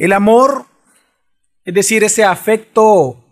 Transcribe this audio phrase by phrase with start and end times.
[0.00, 0.64] El amor,
[1.62, 3.22] es decir, ese afecto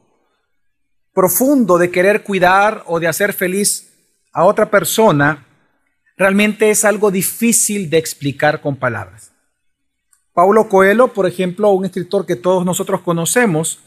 [1.14, 3.90] profundo de querer cuidar o de hacer feliz
[4.34, 5.46] a otra persona,
[6.18, 9.32] realmente es algo difícil de explicar con palabras.
[10.34, 13.80] Paulo Coelho, por ejemplo, un escritor que todos nosotros conocemos,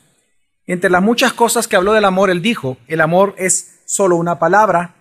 [0.66, 4.40] entre las muchas cosas que habló del amor, él dijo, el amor es solo una
[4.40, 4.96] palabra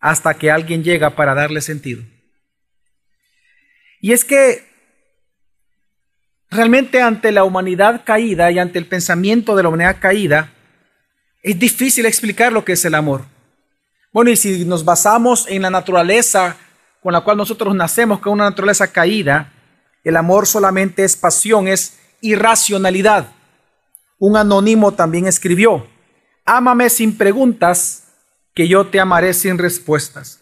[0.00, 2.02] hasta que alguien llega para darle sentido.
[4.00, 4.67] Y es que
[6.50, 10.52] realmente ante la humanidad caída y ante el pensamiento de la humanidad caída,
[11.42, 13.24] es difícil explicar lo que es el amor.
[14.12, 16.56] Bueno, y si nos basamos en la naturaleza
[17.02, 19.52] con la cual nosotros nacemos, que es una naturaleza caída,
[20.04, 23.28] el amor solamente es pasión, es irracionalidad.
[24.18, 25.86] Un anónimo también escribió,
[26.44, 28.04] ámame sin preguntas,
[28.54, 30.40] que yo te amaré sin respuestas.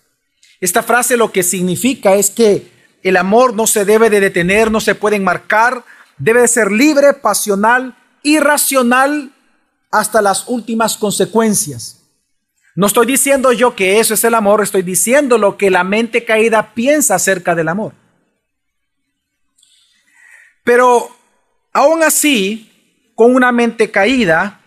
[0.61, 4.81] Esta frase lo que significa es que el amor no se debe de detener, no
[4.81, 5.85] se puede enmarcar,
[6.19, 9.33] debe de ser libre, pasional, irracional
[9.91, 12.03] hasta las últimas consecuencias.
[12.75, 16.25] No estoy diciendo yo que eso es el amor, estoy diciendo lo que la mente
[16.25, 17.95] caída piensa acerca del amor.
[20.63, 21.09] Pero
[21.73, 24.61] aún así, con una mente caída,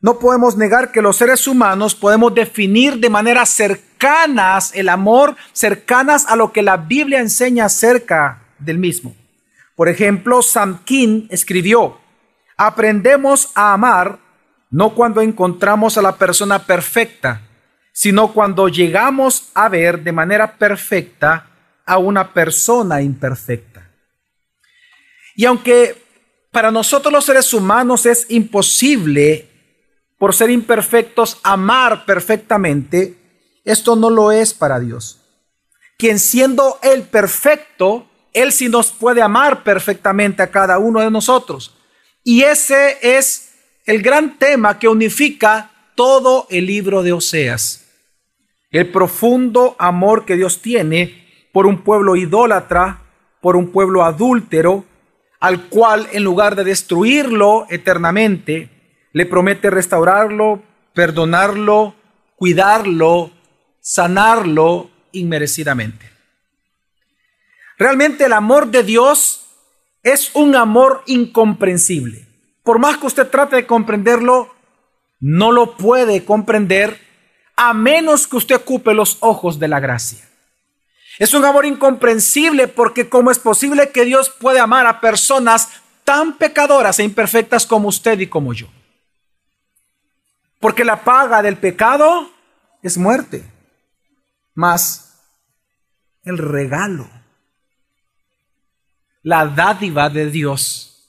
[0.00, 6.26] no podemos negar que los seres humanos podemos definir de manera cercanas el amor, cercanas
[6.26, 9.16] a lo que la Biblia enseña acerca del mismo.
[9.78, 12.00] Por ejemplo, Sam King escribió,
[12.56, 14.18] aprendemos a amar
[14.72, 17.42] no cuando encontramos a la persona perfecta,
[17.92, 21.46] sino cuando llegamos a ver de manera perfecta
[21.86, 23.88] a una persona imperfecta.
[25.36, 26.02] Y aunque
[26.50, 29.48] para nosotros los seres humanos es imposible,
[30.18, 33.16] por ser imperfectos, amar perfectamente,
[33.64, 35.20] esto no lo es para Dios.
[35.96, 41.74] Quien siendo Él perfecto, Él sí nos puede amar perfectamente a cada uno de nosotros.
[42.24, 43.54] Y ese es
[43.86, 47.86] el gran tema que unifica todo el libro de Oseas.
[48.70, 53.02] El profundo amor que Dios tiene por un pueblo idólatra,
[53.40, 54.84] por un pueblo adúltero,
[55.40, 58.68] al cual en lugar de destruirlo eternamente,
[59.12, 60.62] le promete restaurarlo,
[60.92, 61.94] perdonarlo,
[62.36, 63.30] cuidarlo,
[63.80, 66.17] sanarlo inmerecidamente.
[67.78, 69.46] Realmente el amor de Dios
[70.02, 72.28] es un amor incomprensible
[72.68, 74.54] por más que usted trate de comprenderlo,
[75.20, 77.00] no lo puede comprender
[77.56, 80.28] a menos que usted ocupe los ojos de la gracia.
[81.18, 86.36] Es un amor incomprensible porque cómo es posible que Dios puede amar a personas tan
[86.36, 88.66] pecadoras e imperfectas como usted y como yo.
[90.60, 92.30] Porque la paga del pecado
[92.82, 93.50] es muerte,
[94.52, 95.22] más
[96.22, 97.08] el regalo,
[99.28, 101.06] la dádiva de Dios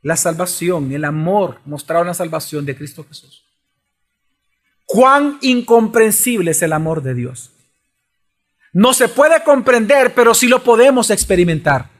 [0.00, 3.44] la salvación, el amor mostrado en la salvación de Cristo Jesús.
[4.86, 7.50] Cuán incomprensible es el amor de Dios.
[8.72, 11.90] No se puede comprender, pero sí lo podemos experimentar.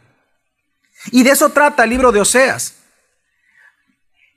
[1.11, 2.77] Y de eso trata el libro de Oseas.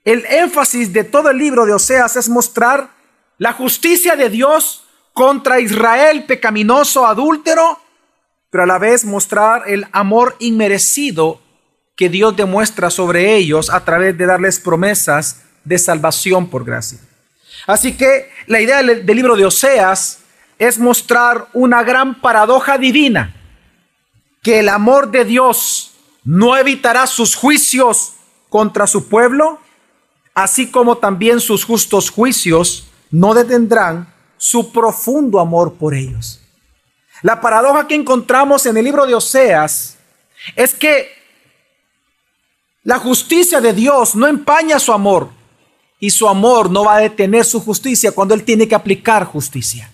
[0.04, 2.90] El énfasis de todo el libro de Oseas es mostrar
[3.38, 4.84] la justicia de Dios
[5.14, 7.81] contra Israel pecaminoso, adúltero,
[8.52, 11.40] pero a la vez mostrar el amor inmerecido
[11.96, 16.98] que Dios demuestra sobre ellos a través de darles promesas de salvación por gracia.
[17.66, 20.18] Así que la idea del, libro de Oseas
[20.58, 23.34] es mostrar una gran paradoja divina,
[24.42, 28.16] que el amor de Dios no evitará sus juicios
[28.50, 29.60] contra su pueblo,
[30.34, 36.41] así como también sus justos juicios no detendrán su profundo amor por ellos.
[37.22, 39.96] La paradoja que encontramos en el libro de Oseas
[40.56, 41.08] es que
[42.82, 45.30] la justicia de Dios no empaña su amor
[46.00, 49.88] y su amor no va a detener su justicia cuando Él tiene que aplicar justicia.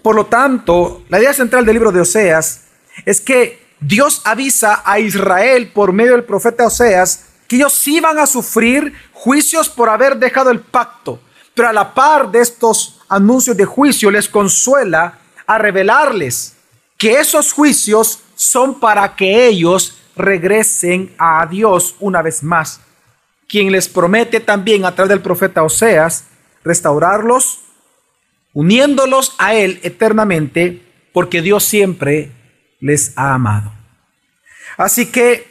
[0.00, 2.62] Por lo tanto, la idea central del libro de Oseas
[3.04, 8.26] es que Dios avisa a Israel por medio del profeta Oseas que ellos iban a
[8.26, 11.20] sufrir juicios por haber dejado el pacto.
[11.52, 16.54] Pero a la par de estos anuncios de juicio les consuela a revelarles
[16.96, 22.80] que esos juicios son para que ellos regresen a Dios una vez más,
[23.46, 26.24] quien les promete también a través del profeta Oseas
[26.64, 27.60] restaurarlos,
[28.54, 30.82] uniéndolos a Él eternamente,
[31.12, 32.32] porque Dios siempre
[32.80, 33.72] les ha amado.
[34.78, 35.50] Así que,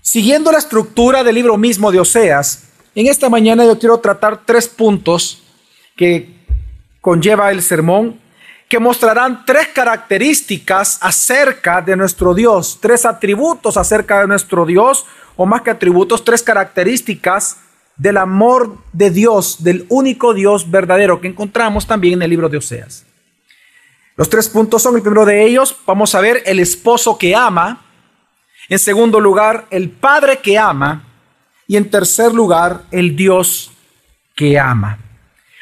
[0.00, 4.68] siguiendo la estructura del libro mismo de Oseas, en esta mañana yo quiero tratar tres
[4.68, 5.42] puntos
[6.00, 6.32] que
[7.02, 8.18] conlleva el sermón
[8.70, 15.04] que mostrarán tres características acerca de nuestro Dios, tres atributos acerca de nuestro Dios,
[15.36, 17.58] o más que atributos, tres características
[17.96, 22.56] del amor de Dios, del único Dios verdadero que encontramos también en el libro de
[22.56, 23.04] Oseas.
[24.16, 27.84] Los tres puntos son, el primero de ellos, vamos a ver el esposo que ama,
[28.70, 31.04] en segundo lugar, el padre que ama,
[31.66, 33.70] y en tercer lugar, el Dios
[34.34, 34.98] que ama.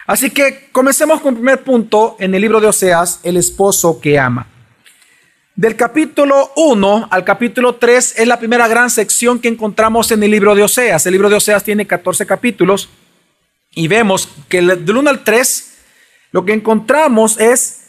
[0.08, 4.18] Así que comencemos con el primer punto en el libro de Oseas, el esposo que
[4.18, 4.46] ama.
[5.54, 10.30] Del capítulo 1 al capítulo 3 es la primera gran sección que encontramos en el
[10.30, 11.04] libro de Oseas.
[11.04, 12.88] El libro de Oseas tiene 14 capítulos
[13.74, 15.74] y vemos que del 1 al 3
[16.32, 17.88] lo que encontramos es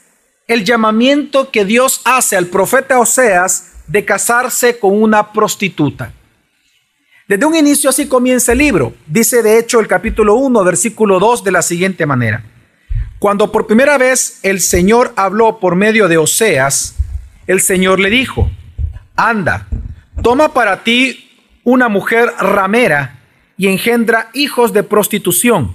[0.49, 6.11] el llamamiento que Dios hace al profeta Oseas de casarse con una prostituta.
[7.29, 8.91] Desde un inicio así comienza el libro.
[9.05, 12.43] Dice de hecho el capítulo 1, versículo 2 de la siguiente manera.
[13.19, 16.95] Cuando por primera vez el Señor habló por medio de Oseas,
[17.45, 18.49] el Señor le dijo,
[19.15, 19.67] anda,
[20.23, 21.29] toma para ti
[21.63, 23.19] una mujer ramera
[23.57, 25.73] y engendra hijos de prostitución,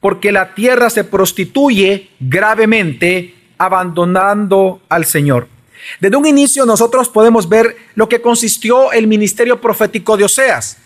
[0.00, 5.48] porque la tierra se prostituye gravemente abandonando al Señor.
[6.00, 10.78] Desde un inicio nosotros podemos ver lo que consistió el ministerio profético de Oseas.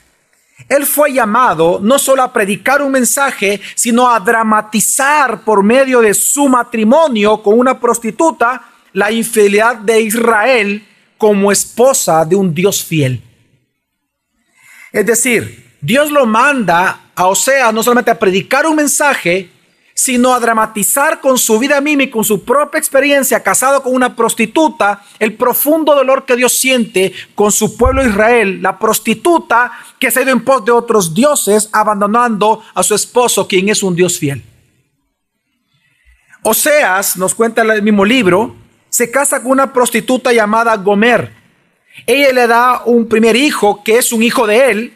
[0.68, 6.14] Él fue llamado no solo a predicar un mensaje, sino a dramatizar por medio de
[6.14, 8.62] su matrimonio con una prostituta
[8.92, 10.86] la infidelidad de Israel
[11.16, 13.22] como esposa de un Dios fiel.
[14.92, 19.50] Es decir, Dios lo manda a Osea no solamente a predicar un mensaje,
[20.02, 24.16] sino a dramatizar con su vida misma y con su propia experiencia, casado con una
[24.16, 30.20] prostituta, el profundo dolor que Dios siente con su pueblo Israel, la prostituta que se
[30.20, 34.18] ha ido en pos de otros dioses, abandonando a su esposo, quien es un Dios
[34.18, 34.42] fiel.
[36.44, 38.56] Oseas, nos cuenta el mismo libro,
[38.88, 41.30] se casa con una prostituta llamada Gomer.
[42.06, 44.94] Ella le da un primer hijo que es un hijo de él,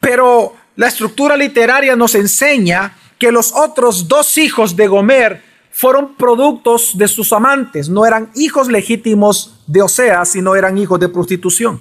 [0.00, 6.96] pero la estructura literaria nos enseña que los otros dos hijos de Gomer fueron productos
[6.96, 11.80] de sus amantes, no eran hijos legítimos de Oseas, sino eran hijos de prostitución.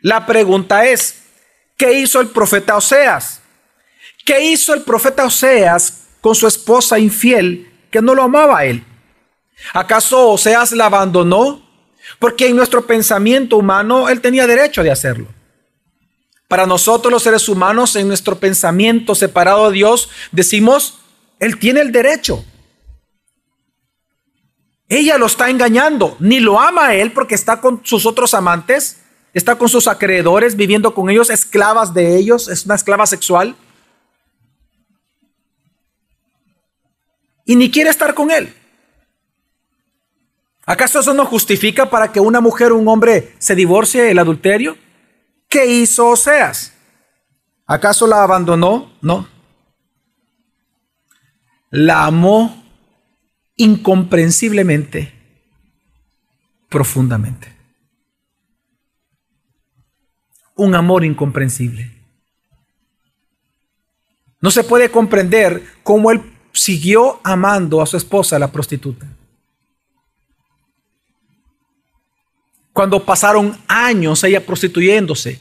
[0.00, 1.22] La pregunta es,
[1.76, 3.42] ¿qué hizo el profeta Oseas?
[4.24, 8.82] ¿Qué hizo el profeta Oseas con su esposa infiel que no lo amaba a él?
[9.74, 11.62] ¿Acaso Oseas la abandonó?
[12.18, 15.28] Porque en nuestro pensamiento humano él tenía derecho de hacerlo.
[16.48, 20.98] Para nosotros los seres humanos, en nuestro pensamiento separado de Dios, decimos,
[21.40, 22.44] Él tiene el derecho.
[24.88, 29.00] Ella lo está engañando, ni lo ama a Él porque está con sus otros amantes,
[29.32, 33.56] está con sus acreedores, viviendo con ellos, esclavas de ellos, es una esclava sexual.
[37.46, 38.54] Y ni quiere estar con Él.
[40.66, 44.78] ¿Acaso eso no justifica para que una mujer o un hombre se divorcie el adulterio?
[45.54, 46.72] ¿Qué hizo Oseas?
[47.64, 48.90] ¿Acaso la abandonó?
[49.00, 49.28] No.
[51.70, 52.64] La amó
[53.54, 55.14] incomprensiblemente,
[56.68, 57.54] profundamente.
[60.56, 61.88] Un amor incomprensible.
[64.40, 66.20] No se puede comprender cómo él
[66.52, 69.06] siguió amando a su esposa, la prostituta.
[72.74, 75.38] cuando pasaron años ella prostituyéndose,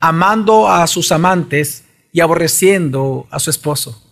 [0.00, 4.02] amando a sus amantes y aborreciendo a su esposo.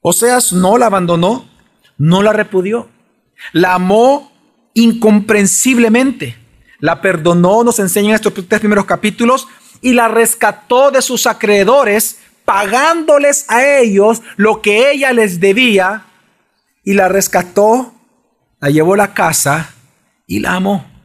[0.00, 1.48] Oseas no la abandonó,
[1.98, 2.88] no la repudió,
[3.52, 4.32] la amó
[4.74, 6.36] incomprensiblemente,
[6.78, 9.48] la perdonó, nos enseñan estos tres primeros capítulos,
[9.80, 16.06] y la rescató de sus acreedores, pagándoles a ellos lo que ella les debía,
[16.84, 17.92] y la rescató
[18.60, 19.74] la llevó a la casa
[20.26, 20.95] y la amó.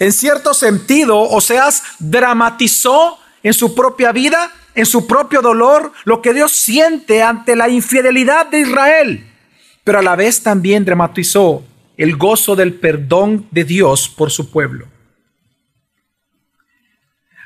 [0.00, 6.32] En cierto sentido, Oseas dramatizó en su propia vida, en su propio dolor, lo que
[6.32, 9.30] Dios siente ante la infidelidad de Israel,
[9.84, 11.62] pero a la vez también dramatizó
[11.98, 14.86] el gozo del perdón de Dios por su pueblo.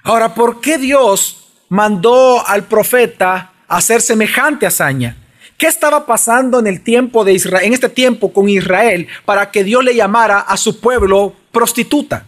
[0.05, 5.17] Ahora, ¿por qué Dios mandó al profeta a hacer semejante hazaña?
[5.59, 9.65] ¿Qué estaba pasando en el tiempo de Israel, en este tiempo con Israel, para que
[9.65, 12.27] Dios le llamara a su pueblo prostituta?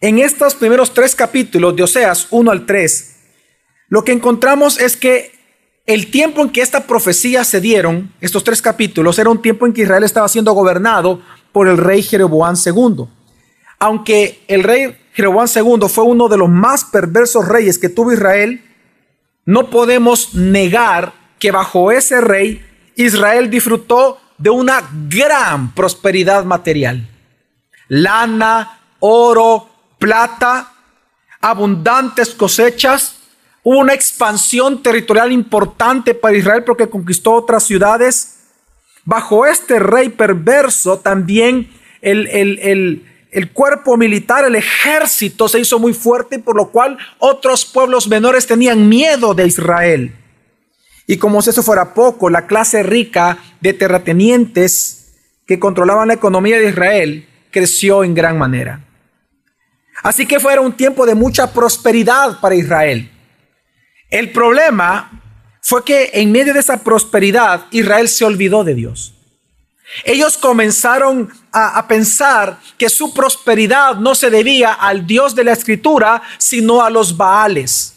[0.00, 3.16] En estos primeros tres capítulos de Oseas 1 al 3,
[3.88, 5.32] lo que encontramos es que
[5.86, 9.72] el tiempo en que esta profecía se dieron, estos tres capítulos, era un tiempo en
[9.72, 13.06] que Israel estaba siendo gobernado por el rey Jeroboam II.
[13.80, 18.62] Aunque el rey Jeroboam II fue uno de los más perversos reyes que tuvo Israel,
[19.46, 22.64] no podemos negar que bajo ese rey
[22.94, 27.08] Israel disfrutó de una gran prosperidad material.
[27.88, 30.72] Lana, oro, plata,
[31.40, 33.16] abundantes cosechas,
[33.62, 38.36] hubo una expansión territorial importante para Israel porque conquistó otras ciudades.
[39.04, 45.92] Bajo este rey perverso también el, el, el cuerpo militar, el ejército se hizo muy
[45.92, 50.14] fuerte, por lo cual otros pueblos menores tenían miedo de Israel.
[51.06, 55.14] Y como si eso fuera poco, la clase rica de terratenientes
[55.46, 58.84] que controlaban la economía de Israel creció en gran manera.
[60.02, 63.10] Así que fue un tiempo de mucha prosperidad para Israel.
[64.10, 65.10] El problema
[65.60, 69.14] fue que en medio de esa prosperidad Israel se olvidó de Dios.
[70.04, 76.22] Ellos comenzaron a, pensar que su prosperidad no se debía al Dios de la Escritura,
[76.36, 77.94] sino a los Baales.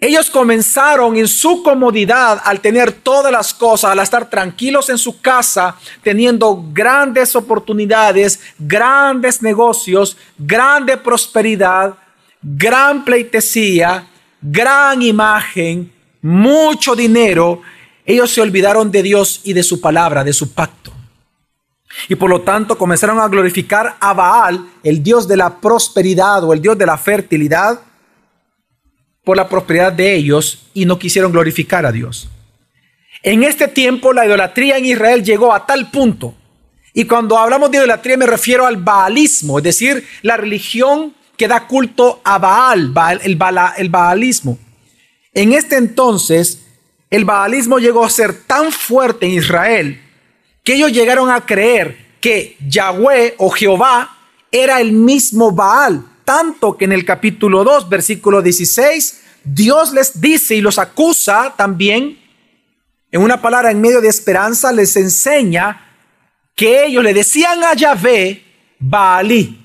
[0.00, 5.20] Ellos comenzaron en su comodidad al tener todas las cosas, al estar tranquilos en su
[5.20, 11.94] casa, teniendo grandes oportunidades, grandes negocios, grande prosperidad,
[12.40, 14.06] gran pleitesía,
[14.40, 17.62] gran imagen, mucho dinero
[18.08, 20.90] ellos se olvidaron de Dios y de su palabra, de su pacto.
[22.08, 26.54] Y por lo tanto comenzaron a glorificar a Baal, el Dios de la prosperidad o
[26.54, 27.78] el Dios de la fertilidad,
[29.28, 32.30] por la prosperidad de ellos y no quisieron glorificar a Dios.
[33.22, 36.34] En este tiempo la idolatría en Israel llegó a tal punto,
[36.94, 41.66] y cuando hablamos de idolatría me refiero al baalismo, es decir, la religión que da
[41.66, 43.38] culto a Baal, el,
[43.76, 44.58] el baalismo.
[45.34, 46.64] En este entonces,
[47.10, 50.00] el baalismo llegó a ser tan fuerte en Israel
[50.64, 54.16] que ellos llegaron a creer que Yahweh o Jehová
[54.50, 60.54] era el mismo Baal, tanto que en el capítulo 2, versículo 16, Dios les dice
[60.54, 62.18] y los acusa también,
[63.10, 65.96] en una palabra en medio de esperanza, les enseña
[66.54, 68.44] que ellos le decían a Yahvé
[68.78, 69.58] Baalí.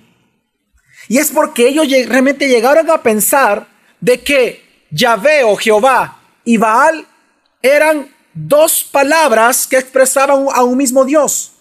[1.10, 3.68] Y es porque ellos realmente llegaron a pensar
[4.00, 7.06] de que Yahvé o Jehová y Baal
[7.62, 11.53] eran dos palabras que expresaban a un mismo Dios.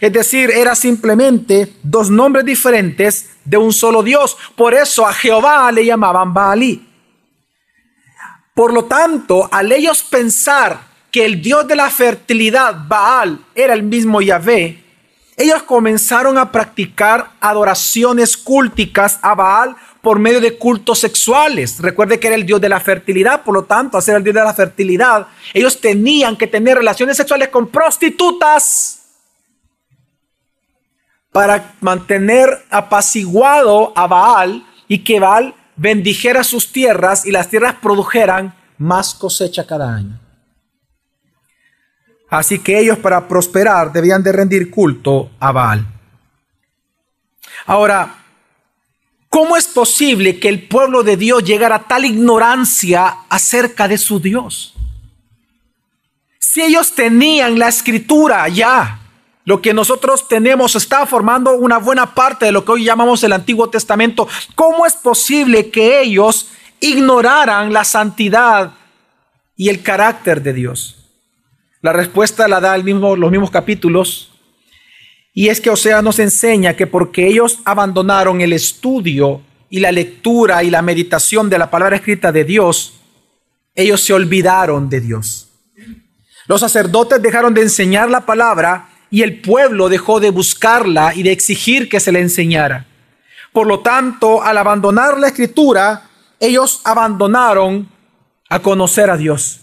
[0.00, 4.36] Es decir, era simplemente dos nombres diferentes de un solo Dios.
[4.56, 6.88] Por eso a Jehová le llamaban Baalí.
[8.54, 13.82] Por lo tanto, al ellos pensar que el Dios de la fertilidad, Baal, era el
[13.82, 14.82] mismo Yahvé,
[15.36, 21.80] ellos comenzaron a practicar adoraciones culticas a Baal por medio de cultos sexuales.
[21.80, 24.34] Recuerde que era el Dios de la fertilidad, por lo tanto, al ser el Dios
[24.34, 29.01] de la fertilidad, ellos tenían que tener relaciones sexuales con prostitutas
[31.32, 38.54] para mantener apaciguado a Baal y que Baal bendijera sus tierras y las tierras produjeran
[38.78, 40.20] más cosecha cada año.
[42.28, 45.86] Así que ellos para prosperar debían de rendir culto a Baal.
[47.66, 48.22] Ahora,
[49.32, 54.20] ¿Cómo es posible que el pueblo de Dios llegara a tal ignorancia acerca de su
[54.20, 54.74] Dios?
[56.38, 59.00] Si ellos tenían la escritura ya,
[59.44, 63.32] lo que nosotros tenemos está formando una buena parte de lo que hoy llamamos el
[63.32, 66.48] Antiguo Testamento, ¿cómo es posible que ellos
[66.80, 68.72] ignoraran la santidad
[69.56, 70.96] y el carácter de Dios?
[71.80, 74.32] La respuesta la da el mismo, los mismos capítulos
[75.34, 80.62] y es que Osea nos enseña que porque ellos abandonaron el estudio y la lectura
[80.62, 83.00] y la meditación de la palabra escrita de Dios,
[83.74, 85.48] ellos se olvidaron de Dios.
[86.46, 91.32] Los sacerdotes dejaron de enseñar la palabra y el pueblo dejó de buscarla y de
[91.32, 92.86] exigir que se le enseñara.
[93.52, 96.08] Por lo tanto, al abandonar la escritura,
[96.40, 97.90] ellos abandonaron
[98.48, 99.60] a conocer a Dios.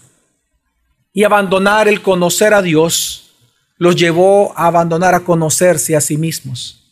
[1.12, 3.32] Y abandonar el conocer a Dios
[3.76, 6.84] los llevó a abandonar a conocerse a sí mismos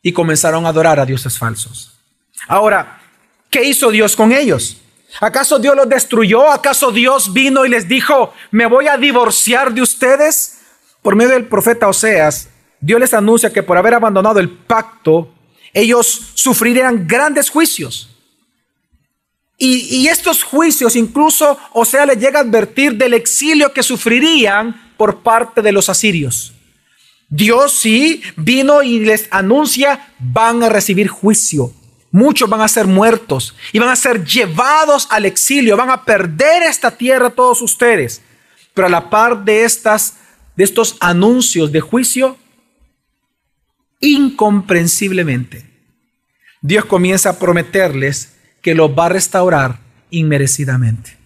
[0.00, 1.98] y comenzaron a adorar a dioses falsos.
[2.46, 3.00] Ahora,
[3.50, 4.76] ¿qué hizo Dios con ellos?
[5.20, 6.48] ¿Acaso Dios los destruyó?
[6.48, 10.57] ¿Acaso Dios vino y les dijo, me voy a divorciar de ustedes?
[11.02, 12.48] Por medio del profeta Oseas,
[12.80, 15.32] Dios les anuncia que por haber abandonado el pacto,
[15.72, 18.14] ellos sufrirían grandes juicios.
[19.60, 25.62] Y, estos juicios incluso Oseas les llega a advertir del exilio que sufrirían por parte
[25.62, 26.52] de los asirios.
[27.28, 31.72] Dios sí vino y les anuncia, van a recibir juicio.
[32.10, 36.62] Muchos van a ser muertos y van a ser llevados al exilio, van a perder
[36.62, 38.22] esta tierra todos ustedes.
[38.72, 40.14] Pero a la par de estas
[40.58, 42.36] de estos anuncios de juicio,
[44.00, 45.64] incomprensiblemente,
[46.60, 49.78] Dios comienza a prometerles que los va a restaurar
[50.10, 51.16] inmerecidamente.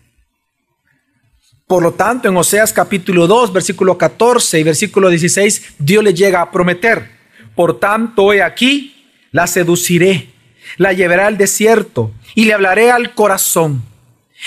[1.67, 6.43] Por lo tanto, en Oseas capítulo 2, versículo 14 y versículo 16, Dios le llega
[6.43, 7.11] a prometer,
[7.55, 10.29] por tanto, he aquí, la seduciré,
[10.77, 13.83] la llevaré al desierto y le hablaré al corazón.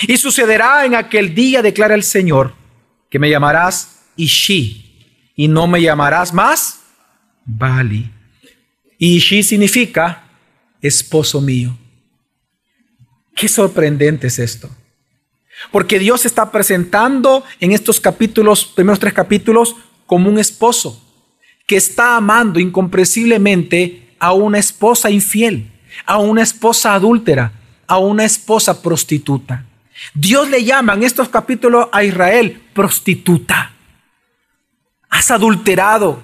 [0.04, 2.54] Y sucederá en aquel día, declara el Señor,
[3.10, 6.82] que me llamarás Ishi y no me llamarás más
[7.46, 8.12] Bali.
[8.98, 10.24] Y Ishi significa
[10.82, 11.78] esposo mío.
[13.36, 14.70] Qué sorprendente es esto.
[15.72, 21.02] Porque Dios está presentando en estos capítulos, primeros tres capítulos, como un esposo
[21.66, 25.72] que está amando incomprensiblemente a una esposa infiel,
[26.06, 27.52] a una esposa adúltera,
[27.88, 29.66] a una esposa prostituta.
[30.14, 33.75] Dios le llama en estos capítulos a Israel prostituta.
[35.16, 36.22] Has adulterado,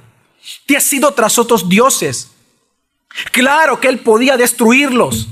[0.66, 2.30] te has ido tras otros dioses.
[3.32, 5.30] Claro que Él podía destruirlos.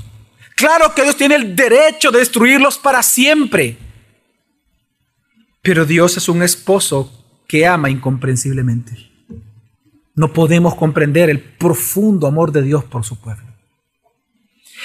[0.56, 3.76] Claro que Dios tiene el derecho de destruirlos para siempre.
[5.60, 7.12] Pero Dios es un esposo
[7.46, 9.10] que ama incomprensiblemente.
[10.14, 13.44] No podemos comprender el profundo amor de Dios por su pueblo.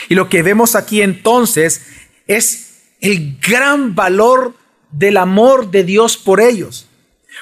[0.10, 1.82] Y lo que vemos aquí entonces
[2.28, 4.54] es el gran valor
[4.92, 6.90] del amor de Dios por ellos.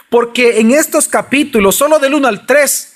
[0.10, 2.94] Porque en estos capítulos, solo del 1 al 3,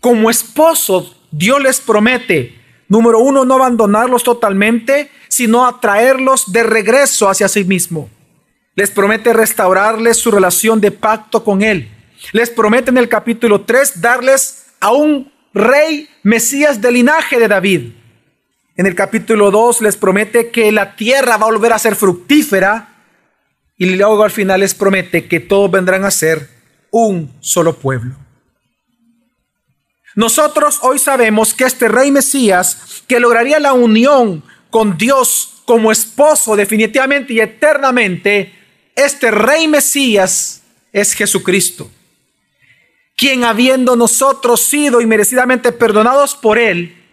[0.00, 7.48] como esposo, Dios les promete, número uno, no abandonarlos totalmente, sino atraerlos de regreso hacia
[7.48, 8.10] sí mismo.
[8.74, 11.90] Les promete restaurarles su relación de pacto con Él.
[12.32, 17.92] Les promete en el capítulo 3 darles a un rey Mesías del linaje de David.
[18.76, 22.91] En el capítulo 2 les promete que la tierra va a volver a ser fructífera.
[23.82, 26.48] Y luego al final les promete que todos vendrán a ser
[26.92, 28.14] un solo pueblo.
[30.14, 36.54] Nosotros hoy sabemos que este rey Mesías, que lograría la unión con Dios como esposo
[36.54, 38.54] definitivamente y eternamente,
[38.94, 40.62] este rey Mesías
[40.92, 41.90] es Jesucristo,
[43.16, 47.04] quien habiendo nosotros sido inmerecidamente perdonados por él,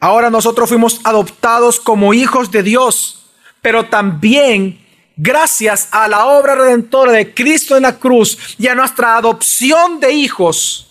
[0.00, 3.30] ahora nosotros fuimos adoptados como hijos de Dios,
[3.62, 4.84] pero también
[5.16, 10.12] gracias a la obra redentora de Cristo en la cruz y a nuestra adopción de
[10.12, 10.86] hijos,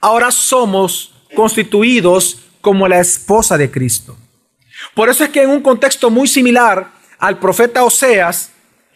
[0.00, 4.16] ahora somos constituidos como la esposa de Cristo.
[4.94, 8.50] Por eso es que en un contexto muy similar al profeta Oseas,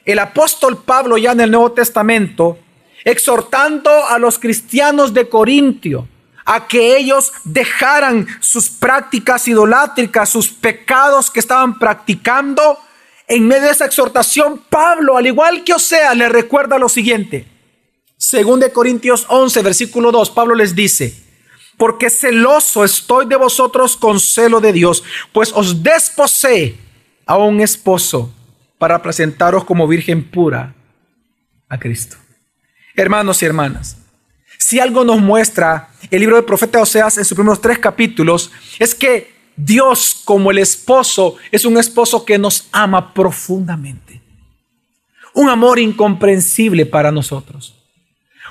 [0.05, 2.59] el apóstol Pablo ya en el Nuevo Testamento,
[3.05, 6.09] exhortando a los cristianos de Corintio
[6.45, 12.79] a que ellos dejaran sus prácticas idolátricas, sus pecados que estaban practicando,
[13.29, 17.47] en medio de esa exhortación, Pablo, al igual que Osea, le recuerda lo siguiente.
[18.17, 21.15] Según de Corintios 11, versículo 2, Pablo les dice,
[21.77, 26.77] porque celoso estoy de vosotros con celo de Dios, pues os desposé
[27.27, 28.35] a un esposo
[28.79, 30.75] para presentaros como virgen pura
[31.69, 32.17] a Cristo.
[32.97, 33.99] Hermanos y hermanas,
[34.59, 38.95] si algo nos muestra el libro del profeta Oseas en sus primeros tres capítulos, es
[38.95, 44.23] que Dios como el esposo es un esposo que nos ama profundamente.
[45.35, 47.75] Un amor incomprensible para nosotros.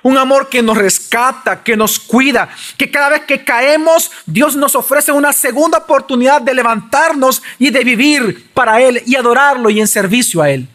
[0.04, 4.76] Un amor que nos rescata, que nos cuida, que cada vez que caemos, Dios nos
[4.76, 9.88] ofrece una segunda oportunidad de levantarnos y de vivir para Él y adorarlo y en
[9.88, 10.68] servicio a Él.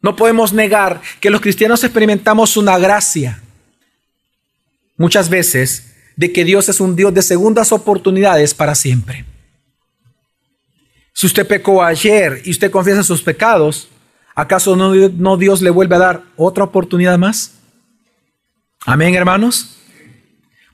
[0.00, 3.42] No podemos negar que los cristianos experimentamos una gracia
[4.96, 9.24] muchas veces de que Dios es un Dios de segundas oportunidades para siempre.
[11.12, 13.88] Si usted pecó ayer y usted confiesa sus pecados,
[14.34, 17.52] ¿Acaso no, Dios le vuelve a dar otra oportunidad más?
[18.84, 19.78] Amén, hermanos.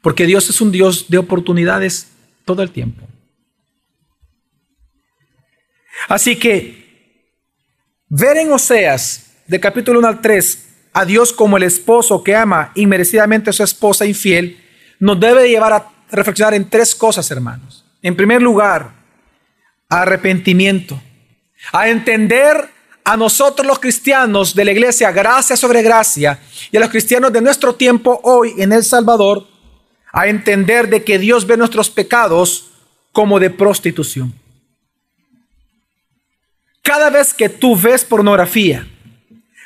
[0.01, 2.09] Porque Dios es un Dios de oportunidades
[2.44, 3.05] todo el tiempo.
[6.09, 7.24] Así que
[8.09, 12.70] ver en Oseas, de capítulo 1 al 3, a Dios como el esposo que ama
[12.77, 14.57] inmerecidamente a su esposa infiel,
[15.01, 17.85] nos debe llevar a reflexionar en tres cosas, hermanos.
[18.03, 18.93] En primer lugar,
[19.89, 21.01] arrepentimiento,
[21.73, 22.71] a entender
[23.05, 26.39] a nosotros los cristianos de la iglesia gracia sobre gracia
[26.71, 29.47] y a los cristianos de nuestro tiempo hoy en El Salvador
[30.13, 32.71] a entender de que Dios ve nuestros pecados
[33.13, 34.35] como de prostitución.
[36.83, 38.87] Cada vez que tú ves pornografía,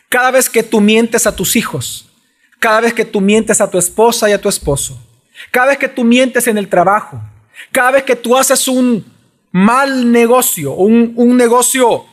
[0.08, 2.08] cada vez que tú mientes a tus hijos,
[2.58, 4.98] cada vez que tú mientes a tu esposa y a tu esposo,
[5.50, 7.20] cada vez que tú mientes en el trabajo,
[7.70, 9.04] cada vez que tú haces un
[9.50, 12.06] mal negocio, un, un negocio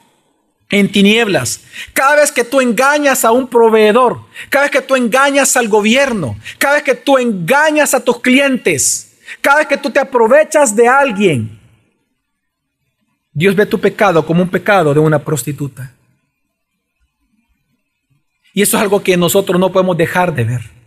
[0.70, 1.62] en tinieblas.
[1.94, 6.38] Cada vez que tú engañas a un proveedor, cada vez que tú engañas al gobierno,
[6.58, 10.88] cada vez que tú engañas a tus clientes, cada vez que tú te aprovechas de
[10.88, 11.60] alguien,
[13.32, 15.94] Dios ve tu pecado como un pecado de una prostituta.
[18.54, 20.79] Y eso es algo que nosotros no podemos dejar de ver.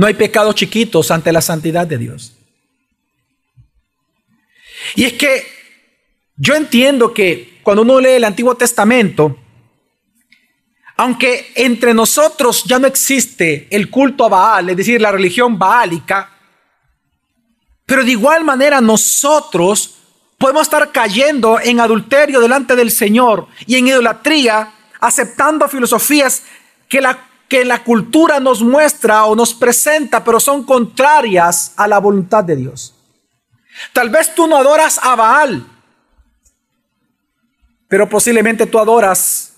[0.00, 2.32] No hay pecados chiquitos ante la santidad de Dios.
[4.94, 5.46] Y es que
[6.36, 9.36] yo entiendo que cuando uno lee el Antiguo Testamento,
[10.96, 16.30] aunque entre nosotros ya no existe el culto a Baal, es decir, la religión baálica,
[17.84, 19.96] pero de igual manera nosotros
[20.38, 26.44] podemos estar cayendo en adulterio delante del Señor y en idolatría, aceptando filosofías
[26.88, 31.98] que la, que la cultura nos muestra o nos presenta, pero son contrarias a la
[31.98, 32.94] voluntad de Dios.
[33.92, 35.66] Tal vez tú no adoras a Baal,
[37.88, 39.54] pero posiblemente tú adoras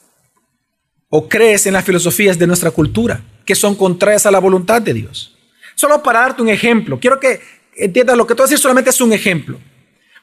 [1.11, 4.95] o crees en las filosofías de nuestra cultura, que son contrarias a la voluntad de
[4.95, 5.37] Dios.
[5.75, 7.43] Solo para darte un ejemplo, quiero que
[7.77, 9.59] entiendas, lo que tú decir solamente es un ejemplo.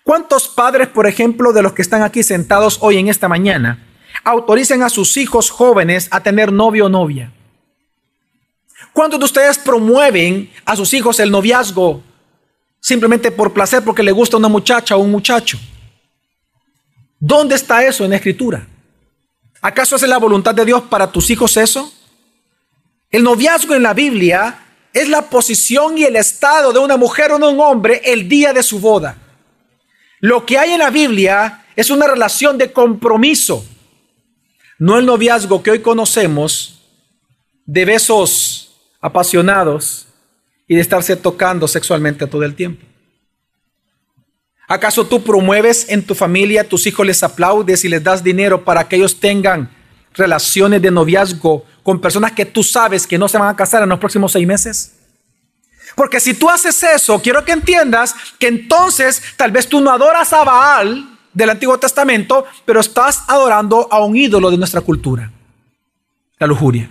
[0.03, 3.85] ¿Cuántos padres, por ejemplo, de los que están aquí sentados hoy en esta mañana,
[4.23, 7.31] autorizan a sus hijos jóvenes a tener novio o novia?
[8.93, 12.03] ¿Cuántos de ustedes promueven a sus hijos el noviazgo
[12.79, 15.59] simplemente por placer porque le gusta una muchacha o un muchacho?
[17.19, 18.67] ¿Dónde está eso en la escritura?
[19.61, 21.93] ¿Acaso es la voluntad de Dios para tus hijos eso?
[23.11, 24.59] El noviazgo en la Biblia
[24.93, 28.53] es la posición y el estado de una mujer o de un hombre el día
[28.53, 29.17] de su boda.
[30.21, 33.65] Lo que hay en la Biblia es una relación de compromiso,
[34.77, 36.81] no el noviazgo que hoy conocemos
[37.65, 38.68] de besos
[39.01, 40.07] apasionados
[40.67, 42.85] y de estarse tocando sexualmente todo el tiempo.
[44.67, 48.87] ¿Acaso tú promueves en tu familia, tus hijos les aplaudes y les das dinero para
[48.87, 49.71] que ellos tengan
[50.13, 53.89] relaciones de noviazgo con personas que tú sabes que no se van a casar en
[53.89, 54.95] los próximos seis meses?
[55.95, 60.31] Porque si tú haces eso, quiero que entiendas que entonces tal vez tú no adoras
[60.33, 65.31] a Baal del Antiguo Testamento, pero estás adorando a un ídolo de nuestra cultura,
[66.37, 66.89] la lujuria.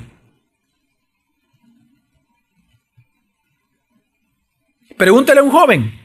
[4.99, 5.99] Pregúntale a un joven,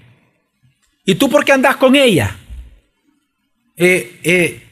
[1.03, 2.38] ¿y tú por qué andas con ella?
[3.75, 4.63] Eh, eh,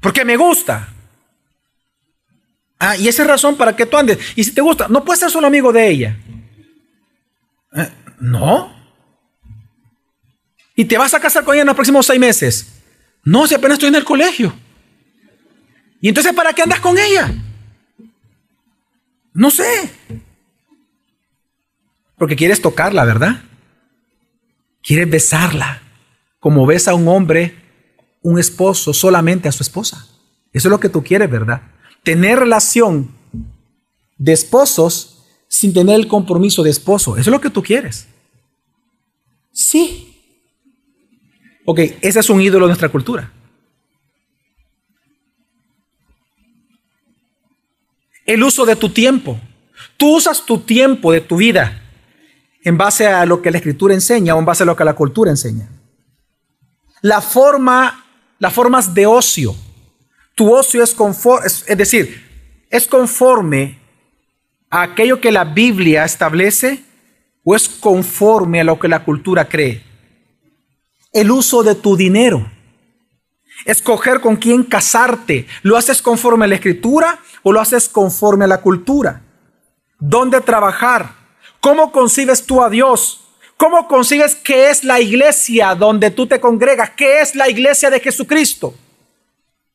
[0.00, 0.88] porque me gusta.
[2.78, 4.18] Ah, y esa es razón para que tú andes.
[4.36, 6.16] Y si te gusta, no puedes ser solo amigo de ella.
[7.76, 7.88] Eh,
[8.20, 8.74] no.
[10.74, 12.80] ¿Y te vas a casar con ella en los próximos seis meses?
[13.24, 14.54] No, si apenas estoy en el colegio.
[16.00, 17.32] ¿Y entonces para qué andas con ella?
[19.34, 19.90] No sé.
[22.22, 23.42] Porque quieres tocarla, ¿verdad?
[24.80, 25.82] Quieres besarla,
[26.38, 27.56] como besa un hombre,
[28.20, 30.06] un esposo, solamente a su esposa.
[30.52, 31.62] Eso es lo que tú quieres, ¿verdad?
[32.04, 33.10] tener relación
[34.18, 37.16] de esposos sin tener el compromiso de esposo.
[37.16, 38.06] Eso es lo que tú quieres.
[39.50, 40.16] Sí.
[41.64, 43.32] Ok, ese es un ídolo de nuestra cultura.
[48.24, 49.40] El uso de tu tiempo.
[49.96, 51.81] Tú usas tu tiempo de tu vida
[52.64, 54.94] en base a lo que la escritura enseña o en base a lo que la
[54.94, 55.68] cultura enseña.
[57.00, 58.04] La forma,
[58.38, 59.54] las formas de ocio
[60.34, 63.78] tu ocio es conforme, es, decir, es conforme
[64.70, 66.84] a aquello que la Biblia establece
[67.44, 69.84] o es conforme a lo que la cultura cree.
[71.12, 72.50] El uso de tu dinero.
[73.66, 75.46] Escoger con quién casarte.
[75.62, 79.22] ¿Lo haces conforme a la escritura o lo haces conforme a la cultura?
[79.98, 81.21] ¿Dónde trabajar?
[81.62, 83.20] ¿Cómo concibes tú a Dios?
[83.56, 86.90] ¿Cómo concibes qué es la iglesia donde tú te congregas?
[86.96, 88.74] ¿Qué es la iglesia de Jesucristo?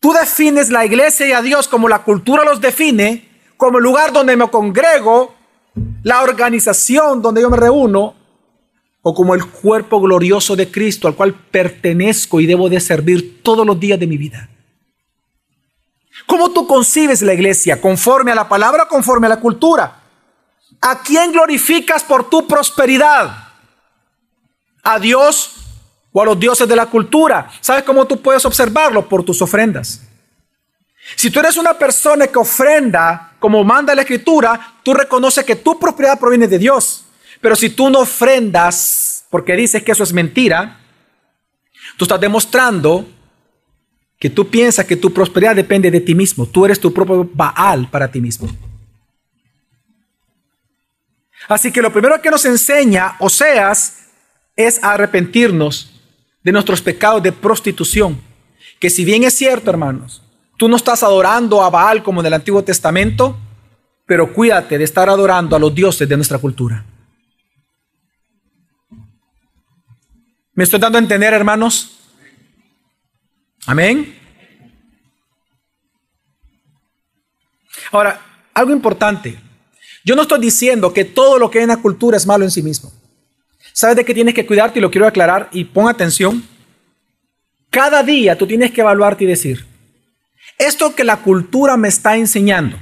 [0.01, 4.11] Tú defines la iglesia y a Dios como la cultura los define, como el lugar
[4.11, 5.33] donde me congrego,
[6.03, 8.15] la organización donde yo me reúno,
[9.01, 13.65] o como el cuerpo glorioso de Cristo al cual pertenezco y debo de servir todos
[13.65, 14.49] los días de mi vida.
[16.25, 17.79] ¿Cómo tú concibes la iglesia?
[17.79, 20.03] ¿Conforme a la palabra o conforme a la cultura?
[20.81, 23.49] ¿A quién glorificas por tu prosperidad?
[24.83, 25.57] ¿A Dios
[26.17, 27.47] o a los dioses de la cultura.
[27.61, 29.07] ¿Sabes cómo tú puedes observarlo?
[29.07, 30.01] Por tus ofrendas.
[31.15, 35.79] Si tú eres una persona que ofrenda como manda la escritura, tú reconoces que tu
[35.79, 37.05] propiedad proviene de Dios.
[37.39, 40.79] Pero si tú no ofrendas porque dices que eso es mentira,
[41.97, 43.07] tú estás demostrando
[44.19, 46.47] que tú piensas que tu prosperidad depende de ti mismo.
[46.47, 48.49] Tú eres tu propio Baal para ti mismo.
[51.47, 54.07] Así que lo primero que nos enseña Oseas
[54.55, 55.91] es arrepentirnos
[56.43, 58.19] de nuestros pecados de prostitución.
[58.79, 60.21] Que si bien es cierto, hermanos,
[60.57, 63.37] tú no estás adorando a Baal como en el Antiguo Testamento,
[64.05, 66.85] pero cuídate de estar adorando a los dioses de nuestra cultura.
[70.53, 71.99] ¿Me estoy dando a entender, hermanos?
[73.67, 74.17] Amén.
[77.91, 78.19] Ahora,
[78.53, 79.46] algo importante.
[80.07, 82.51] Yo no estoy diciendo que todo lo que hay en la cultura es malo en
[82.51, 82.93] sí mismo.
[83.73, 84.79] ¿Sabes de qué tienes que cuidarte?
[84.79, 86.47] Y lo quiero aclarar y pon atención.
[87.69, 89.65] Cada día tú tienes que evaluarte y decir,
[90.57, 92.77] esto que la cultura me está enseñando,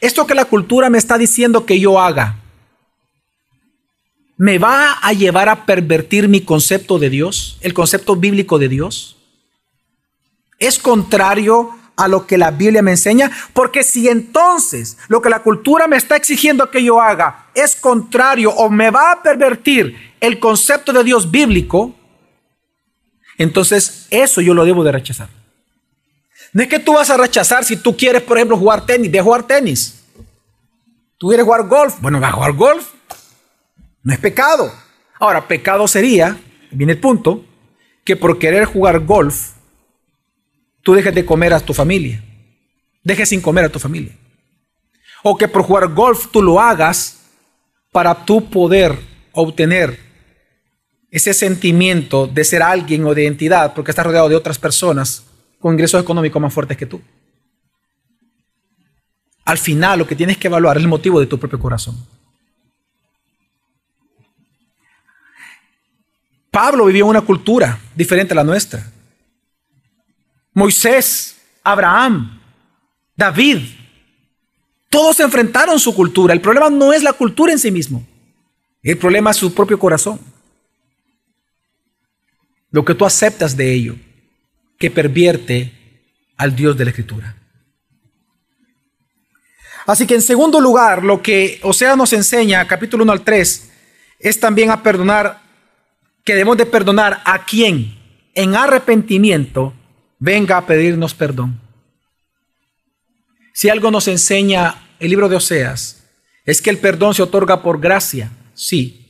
[0.00, 2.36] esto que la cultura me está diciendo que yo haga,
[4.36, 9.16] ¿me va a llevar a pervertir mi concepto de Dios, el concepto bíblico de Dios?
[10.60, 13.30] ¿Es contrario a lo que la Biblia me enseña?
[13.52, 18.50] Porque si entonces lo que la cultura me está exigiendo que yo haga es contrario
[18.50, 21.94] o me va a pervertir el concepto de Dios bíblico,
[23.38, 25.28] entonces eso yo lo debo de rechazar.
[26.52, 29.20] No es que tú vas a rechazar si tú quieres, por ejemplo, jugar tenis, de
[29.20, 30.02] jugar tenis.
[31.18, 32.88] Tú quieres jugar golf, bueno, vas a jugar golf.
[34.02, 34.72] No es pecado.
[35.18, 36.38] Ahora, pecado sería,
[36.70, 37.44] viene el punto,
[38.04, 39.55] que por querer jugar golf,
[40.86, 42.22] tú dejes de comer a tu familia.
[43.02, 44.16] Dejes sin comer a tu familia.
[45.24, 47.24] O que por jugar golf tú lo hagas
[47.90, 48.96] para tú poder
[49.32, 49.98] obtener
[51.10, 55.24] ese sentimiento de ser alguien o de identidad, porque estás rodeado de otras personas
[55.58, 57.02] con ingresos económicos más fuertes que tú.
[59.44, 61.96] Al final lo que tienes que evaluar es el motivo de tu propio corazón.
[66.52, 68.92] Pablo vivió en una cultura diferente a la nuestra.
[70.56, 72.40] Moisés, Abraham,
[73.14, 73.58] David,
[74.88, 76.32] todos enfrentaron su cultura.
[76.32, 78.06] El problema no es la cultura en sí mismo.
[78.82, 80.18] El problema es su propio corazón
[82.70, 83.96] lo que tú aceptas de ello,
[84.78, 85.72] que pervierte
[86.36, 87.36] al Dios de la Escritura.
[89.86, 93.70] Así que en segundo lugar, lo que Osea nos enseña, capítulo 1 al 3,
[94.18, 95.40] es también a perdonar,
[96.24, 97.94] que debemos de perdonar a quien
[98.34, 99.72] en arrepentimiento
[100.18, 101.60] venga a pedirnos perdón.
[103.52, 106.04] Si algo nos enseña el libro de Oseas,
[106.44, 109.06] es que el perdón se otorga por gracia, sí,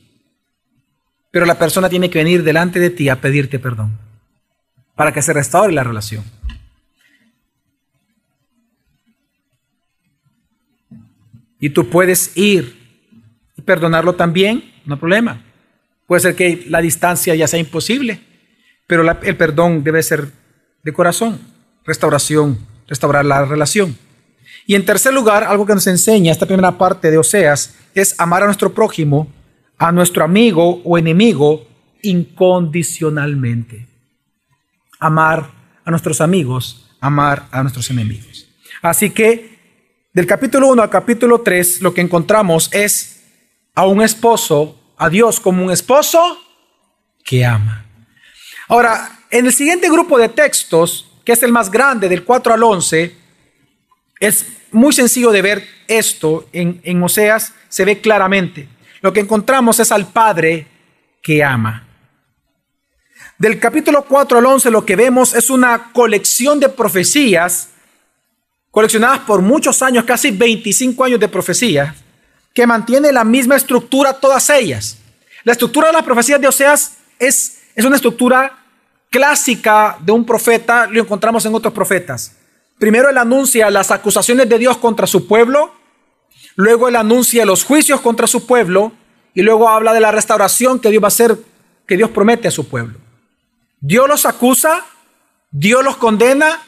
[1.31, 3.97] pero la persona tiene que venir delante de ti a pedirte perdón
[4.95, 6.23] para que se restaure la relación.
[11.59, 12.75] Y tú puedes ir
[13.55, 15.43] y perdonarlo también, no hay problema.
[16.07, 18.21] Puede ser que la distancia ya sea imposible,
[18.87, 20.31] pero el perdón debe ser
[20.87, 21.37] de corazón,
[21.83, 23.97] restauración, restaurar la relación.
[24.65, 28.43] Y en tercer lugar, algo que nos enseña esta primera parte de Oseas es amar
[28.43, 29.27] a nuestro prójimo
[29.77, 31.67] a nuestro amigo o enemigo
[32.01, 33.85] incondicionalmente.
[34.97, 35.51] Amar
[35.83, 38.47] a nuestros amigos, amar a nuestros enemigos.
[38.81, 39.59] Así que
[40.13, 43.25] del capítulo 1 al capítulo 3 lo que encontramos es
[43.75, 46.39] a un esposo, a Dios como un esposo
[47.25, 47.85] que ama.
[48.69, 52.63] Ahora, en el siguiente grupo de textos, que es el más grande, del 4 al
[52.63, 53.15] 11,
[54.19, 58.67] es muy sencillo de ver esto en, en Oseas, se ve claramente
[59.01, 60.67] lo que encontramos es al Padre
[61.21, 61.85] que ama.
[63.37, 67.69] Del capítulo 4 al 11 lo que vemos es una colección de profecías,
[68.71, 71.95] coleccionadas por muchos años, casi 25 años de profecías,
[72.53, 74.97] que mantiene la misma estructura todas ellas.
[75.43, 78.57] La estructura de las profecías de Oseas es, es una estructura
[79.09, 82.35] clásica de un profeta, lo encontramos en otros profetas.
[82.77, 85.73] Primero él anuncia las acusaciones de Dios contra su pueblo,
[86.57, 88.91] Luego él anuncia los juicios contra su pueblo
[89.35, 91.37] y luego habla de la restauración que Dios va a hacer,
[91.87, 92.97] que Dios promete a su pueblo.
[93.79, 94.83] Dios los acusa,
[95.51, 96.59] Dios los condena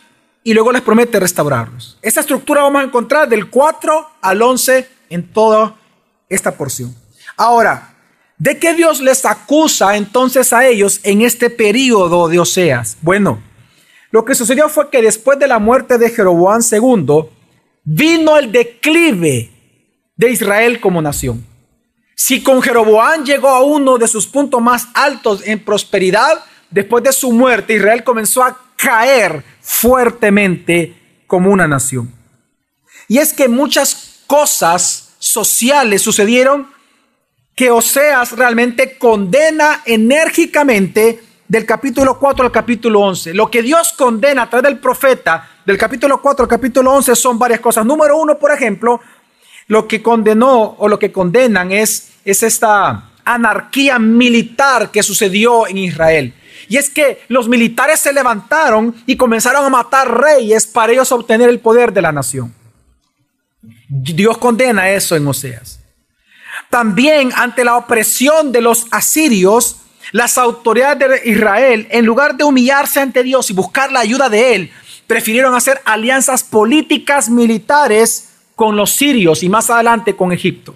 [0.44, 1.98] y luego les promete restaurarlos.
[2.04, 5.76] Esa estructura vamos a encontrar del 4 al 11 en toda
[6.30, 6.96] esta porción.
[7.36, 7.96] Ahora,
[8.40, 12.98] ¿de qué Dios les acusa entonces a ellos en este periodo de Oseas?
[13.02, 13.44] Bueno,
[14.12, 17.26] lo que sucedió fue que después de la muerte de Jeroboam II,
[17.84, 19.52] vino el declive
[20.16, 21.46] de Israel como nación.
[22.16, 27.14] Si con Jeroboam llegó a uno de sus puntos más altos en prosperidad, después de
[27.14, 30.96] su muerte Israel comenzó a caer fuertemente
[31.28, 32.12] como una nación.
[33.08, 36.68] Y es que muchas cosas sociales sucedieron
[37.60, 43.34] que Oseas realmente condena enérgicamente del capítulo 4 al capítulo 11.
[43.34, 47.38] Lo que Dios condena a través del profeta del capítulo 4 al capítulo 11 son
[47.38, 47.86] varias cosas.
[47.86, 49.02] Número uno, por ejemplo,
[49.68, 55.80] lo que condenó o lo que condenan es, es esta anarquía militar que sucedió en
[55.80, 56.34] Israel.
[56.70, 61.50] Y es que los militares se levantaron y comenzaron a matar reyes para ellos obtener
[61.50, 62.54] el poder de la nación.
[63.90, 65.79] Dios condena eso en Oseas.
[66.70, 69.78] También ante la opresión de los asirios,
[70.12, 74.56] las autoridades de Israel, en lugar de humillarse ante Dios y buscar la ayuda de
[74.56, 74.72] Él,
[75.08, 80.76] prefirieron hacer alianzas políticas militares con los sirios y más adelante con Egipto.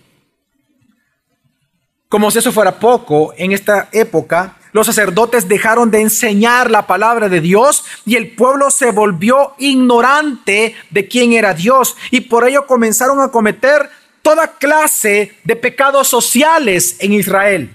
[2.09, 7.29] Como si eso fuera poco, en esta época los sacerdotes dejaron de enseñar la palabra
[7.29, 12.65] de Dios y el pueblo se volvió ignorante de quién era Dios y por ello
[12.65, 13.89] comenzaron a cometer
[14.23, 17.69] toda clase de pecados sociales en Israel.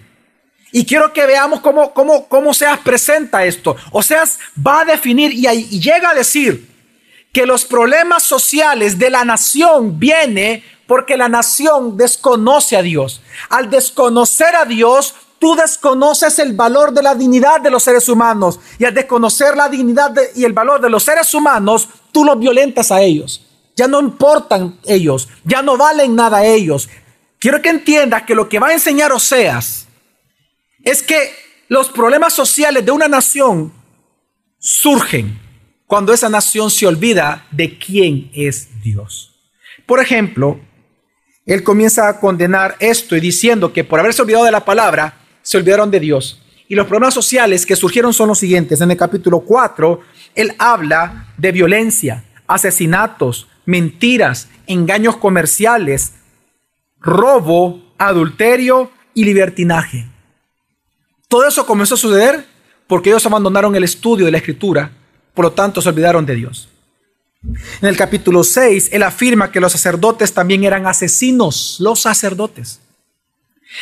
[0.73, 3.77] Y quiero que veamos cómo, cómo, cómo Seas presenta esto.
[3.93, 4.25] O sea,
[4.67, 5.47] va a definir y,
[5.79, 6.69] llega a decir
[7.33, 13.21] que los problemas sociales de la nación viene porque la nación desconoce a Dios.
[13.51, 18.59] Al desconocer a Dios, tú desconoces el valor de la dignidad de los seres humanos.
[18.79, 22.91] Y al desconocer la dignidad y el valor de los seres humanos, tú los violentas
[22.91, 23.48] a ellos.
[23.79, 26.89] Ya no importan ellos, ya no valen nada ellos.
[27.39, 29.87] Quiero que entiendas que lo que va a enseñar Oseas
[30.83, 31.31] es que
[31.69, 33.73] los problemas sociales de una nación
[34.59, 35.39] surgen
[35.87, 39.37] cuando esa nación se olvida de quién es Dios.
[39.87, 40.59] Por ejemplo,
[41.47, 45.57] él comienza a condenar esto y diciendo que por haberse olvidado de la palabra, se
[45.57, 46.43] olvidaron de Dios.
[46.67, 48.81] Y los problemas sociales que surgieron son los siguientes.
[48.81, 50.01] En el capítulo 4,
[50.35, 56.15] él habla de violencia, asesinatos, mentiras, engaños comerciales,
[56.99, 60.07] robo, adulterio y libertinaje.
[61.29, 62.47] Todo eso comenzó a suceder
[62.87, 64.91] porque ellos abandonaron el estudio de la escritura,
[65.35, 66.71] por lo tanto se olvidaron de Dios.
[67.83, 72.81] En el capítulo 6, él afirma que los sacerdotes también eran asesinos, los sacerdotes.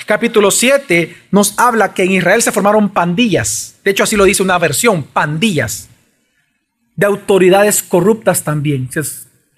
[0.04, 4.42] Capítulo 7 nos habla que en Israel se formaron pandillas, de hecho así lo dice
[4.42, 5.88] una versión, pandillas,
[6.96, 8.88] de autoridades corruptas también,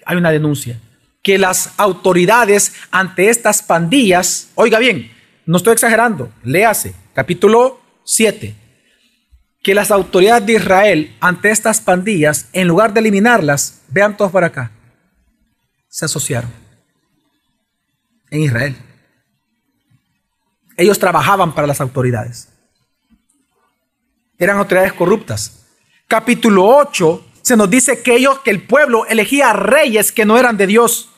[0.08, 0.80] hay una denuncia,
[1.22, 5.12] que las autoridades ante estas pandillas, oiga bien,
[5.44, 8.54] no estoy exagerando, léase, capítulo 7,
[9.62, 14.46] que las autoridades de Israel ante estas pandillas, en lugar de eliminarlas, vean todos para
[14.46, 14.70] acá,
[15.88, 16.50] se asociaron
[18.30, 18.74] en Israel.
[20.78, 22.48] Ellos trabajaban para las autoridades.
[24.38, 25.66] Eran autoridades corruptas.
[26.06, 30.58] Capítulo 8 se nos dice que ellos, que el pueblo elegía reyes que no eran
[30.58, 31.08] de Dios.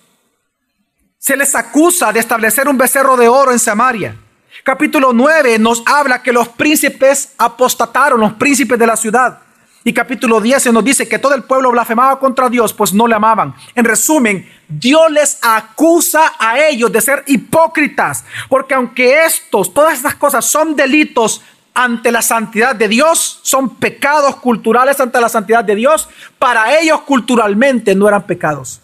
[1.18, 4.16] Se les acusa de establecer un becerro de oro en Samaria.
[4.62, 9.40] Capítulo 9 nos habla que los príncipes apostataron, los príncipes de la ciudad.
[9.82, 13.08] Y capítulo 10 se nos dice que todo el pueblo blasfemaba contra Dios, pues no
[13.08, 13.52] le amaban.
[13.74, 20.14] En resumen, Dios les acusa a ellos de ser hipócritas, porque aunque estos, todas estas
[20.14, 21.42] cosas son delitos
[21.74, 27.02] ante la santidad de Dios, son pecados culturales ante la santidad de Dios, para ellos
[27.02, 28.80] culturalmente no eran pecados.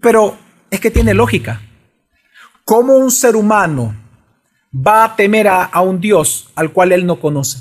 [0.00, 0.36] Pero
[0.70, 1.60] es que tiene lógica.
[2.64, 3.94] ¿Cómo un ser humano
[4.74, 7.58] va a temer a, un Dios al cual él no conoce.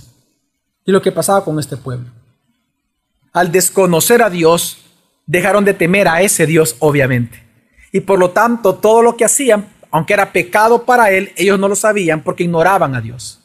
[0.86, 2.08] Y lo que pasaba con este pueblo.
[3.34, 4.86] Al desconocer a Dios,
[5.26, 7.44] dejaron de temer a ese Dios, obviamente.
[7.92, 11.68] Y por lo tanto, todo lo que hacían, aunque era pecado para él, ellos no
[11.68, 13.40] lo sabían porque ignoraban a Dios.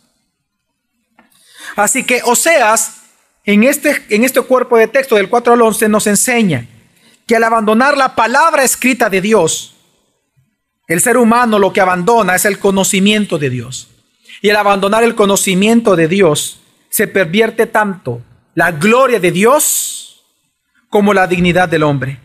[1.77, 3.03] Así que Oseas,
[3.45, 6.67] en este, en este cuerpo de texto del 4 al 11, nos enseña
[7.27, 9.75] que al abandonar la palabra escrita de Dios,
[10.89, 13.89] el ser humano lo que abandona es el conocimiento de Dios.
[14.43, 18.21] Y al abandonar el conocimiento de Dios, se pervierte tanto
[18.55, 20.25] la gloria de Dios
[20.91, 22.19] como la dignidad del hombre.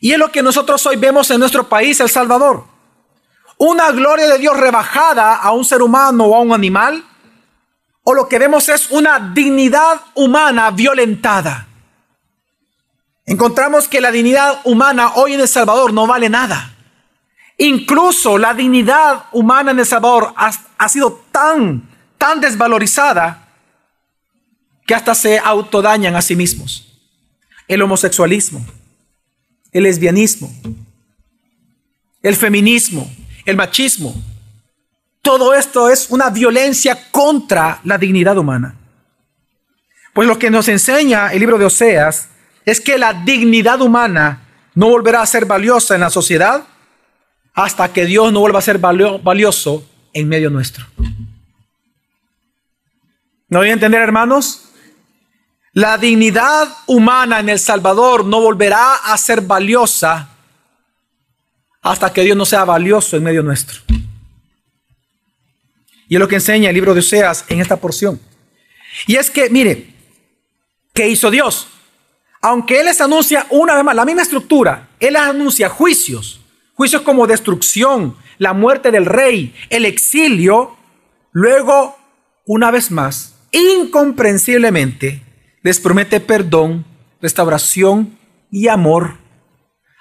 [0.00, 2.64] Y es lo que nosotros hoy vemos en nuestro país, El Salvador.
[3.66, 7.02] Una gloria de Dios rebajada a un ser humano o a un animal.
[8.02, 11.66] O lo que vemos es una dignidad humana violentada.
[13.24, 16.74] Encontramos que la dignidad humana hoy en El Salvador no vale nada.
[17.56, 23.48] Incluso la dignidad humana en El Salvador ha, sido tan, tan desvalorizada
[24.86, 27.00] que hasta se autodañan a sí mismos.
[27.66, 28.62] El homosexualismo,
[29.72, 30.52] el lesbianismo,
[32.22, 33.10] el feminismo,
[33.44, 34.14] el machismo.
[35.22, 38.76] Todo esto es una violencia contra la dignidad humana.
[40.12, 42.28] Pues lo que nos enseña el libro de Oseas
[42.64, 44.42] es que la dignidad humana
[44.74, 46.64] no volverá a ser valiosa en la sociedad
[47.54, 50.86] hasta que Dios no vuelva a ser valioso en medio nuestro.
[53.48, 54.64] ¿No voy a entender, hermanos?
[55.72, 60.28] La dignidad humana en El Salvador no volverá a ser valiosa
[61.84, 63.78] hasta que Dios no sea valioso en medio nuestro.
[66.08, 68.18] Y es lo que enseña el libro de Oseas en esta porción.
[69.06, 69.94] Y es que, mire,
[70.94, 71.68] ¿qué hizo Dios?
[72.40, 76.40] Aunque Él les anuncia una vez más la misma estructura, Él les anuncia juicios,
[76.74, 80.76] Juicios como destrucción, la muerte del rey, el exilio,
[81.30, 81.96] luego,
[82.46, 85.22] una vez más, incomprensiblemente,
[85.62, 86.84] les promete perdón,
[87.22, 88.18] restauración
[88.50, 89.18] y amor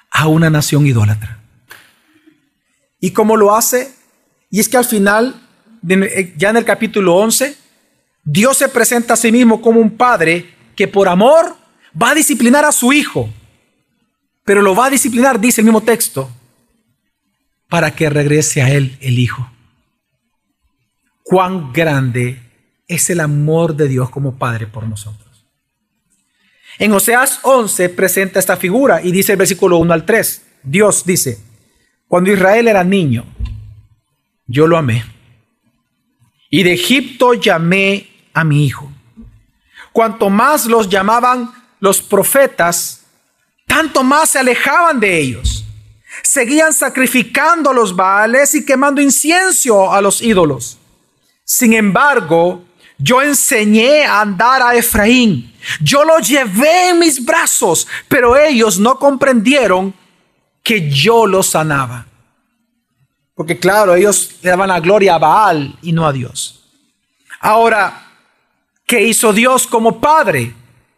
[0.09, 1.42] a una nación idólatra.
[3.03, 3.93] ¿Y cómo lo hace?
[4.49, 5.35] Y es que al final,
[6.37, 7.53] ya en el capítulo 11,
[8.23, 11.53] Dios se presenta a sí mismo como un padre que por amor
[12.01, 13.29] va a disciplinar a su hijo.
[14.45, 16.31] Pero lo va a disciplinar, dice el mismo texto,
[17.67, 19.51] para que regrese a él el hijo.
[21.23, 22.39] Cuán grande
[22.87, 25.45] es el amor de Dios como padre por nosotros.
[26.79, 30.41] En Oseas 11 presenta esta figura y dice el versículo 1 al 3.
[30.63, 31.51] Dios dice,
[32.13, 33.25] cuando Israel era niño,
[34.45, 35.03] yo lo amé.
[36.51, 38.91] Y de Egipto llamé a mi hijo.
[39.91, 43.07] Cuanto más los llamaban los profetas,
[43.65, 45.65] tanto más se alejaban de ellos.
[46.21, 50.77] Seguían sacrificando los baales y quemando incienso a los ídolos.
[51.43, 52.63] Sin embargo,
[52.99, 55.51] yo enseñé a andar a Efraín.
[55.81, 59.95] Yo lo llevé en mis brazos, pero ellos no comprendieron
[60.63, 62.07] que yo lo sanaba.
[63.35, 66.63] Porque claro, ellos le daban la gloria a Baal y no a Dios.
[67.39, 68.07] Ahora,
[68.85, 70.53] ¿qué hizo Dios como Padre?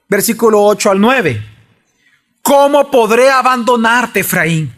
[0.07, 1.45] Versículo 8 al 9.
[2.41, 4.71] ¿Cómo podré abandonarte, Efraín?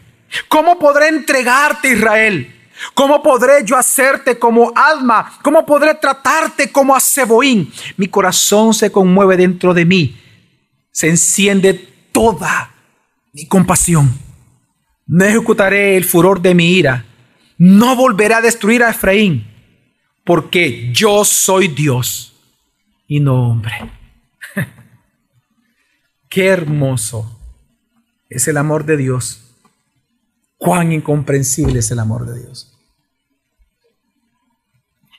[0.48, 2.54] ¿Cómo podré entregarte, Israel?
[2.94, 5.38] ¿Cómo podré yo hacerte como alma?
[5.42, 7.70] ¿Cómo podré tratarte como a Seboín?
[7.96, 10.16] Mi corazón se conmueve dentro de mí.
[10.90, 11.74] Se enciende
[12.12, 12.72] toda
[13.32, 14.27] mi compasión.
[15.08, 17.04] No ejecutaré el furor de mi ira
[17.58, 19.46] no volverá a destruir a Efraín,
[20.24, 22.32] porque yo soy Dios
[23.08, 23.74] y no hombre.
[26.28, 27.36] Qué hermoso
[28.30, 29.44] es el amor de Dios.
[30.56, 32.74] Cuán incomprensible es el amor de Dios.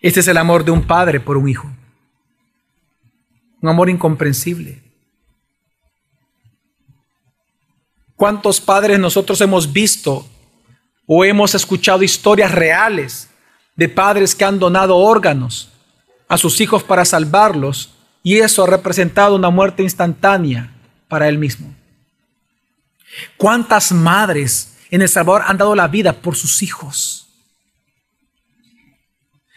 [0.01, 1.69] Este es el amor de un padre por un hijo.
[3.61, 4.81] Un amor incomprensible.
[8.19, 10.27] ¿Cuántos padres nosotros hemos visto
[11.07, 13.29] o hemos escuchado historias reales
[13.77, 15.69] de padres que han donado órganos
[16.27, 17.91] a sus hijos para salvarlos
[18.21, 20.69] y eso ha representado una muerte instantánea
[21.07, 21.73] para él mismo.
[23.37, 27.25] ¿Cuántas madres en El Salvador han dado la vida por sus hijos?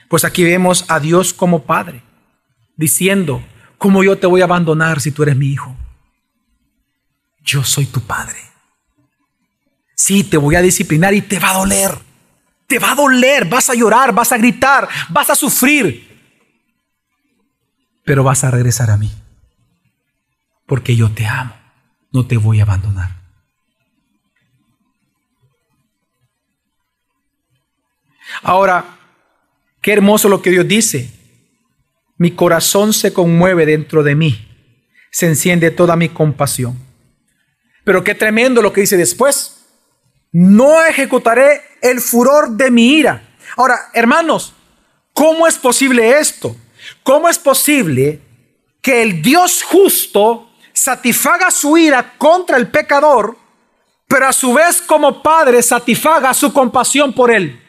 [0.08, 2.04] Pues aquí vemos a Dios como Padre,
[2.76, 3.42] diciendo,
[3.76, 5.74] ¿cómo yo te voy a abandonar si tú eres mi hijo?
[7.42, 8.51] Yo soy tu Padre.
[9.94, 11.92] Sí, te voy a disciplinar y te va a doler.
[12.66, 16.08] Te va a doler, vas a llorar, vas a gritar, vas a sufrir.
[18.04, 19.12] Pero vas a regresar a mí.
[20.66, 21.54] Porque yo te amo.
[22.10, 23.22] No te voy a abandonar.
[28.42, 28.98] Ahora,
[29.80, 31.10] qué hermoso lo que Dios dice.
[32.16, 34.48] Mi corazón se conmueve dentro de mí.
[35.10, 36.78] Se enciende toda mi compasión.
[37.84, 39.61] Pero qué tremendo lo que dice después
[40.32, 43.36] no ejecutaré el furor de mi ira.
[43.56, 44.54] Ahora, hermanos,
[45.12, 46.56] ¿cómo es posible esto?
[47.02, 48.20] ¿Cómo es posible
[48.80, 53.36] que el Dios justo satisfaga su ira contra el pecador,
[54.08, 57.60] pero a su vez como Padre satisfaga su compasión por él?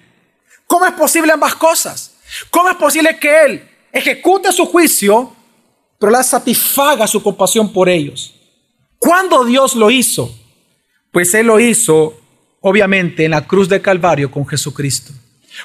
[0.66, 2.16] ¿Cómo es posible ambas cosas?
[2.50, 5.36] ¿Cómo es posible que Él ejecute su juicio,
[6.00, 8.34] pero la satisfaga su compasión por ellos?
[8.98, 10.34] ¿Cuándo Dios lo hizo?
[11.12, 12.20] Pues Él lo hizo
[12.64, 15.12] obviamente en la cruz de Calvario con Jesucristo.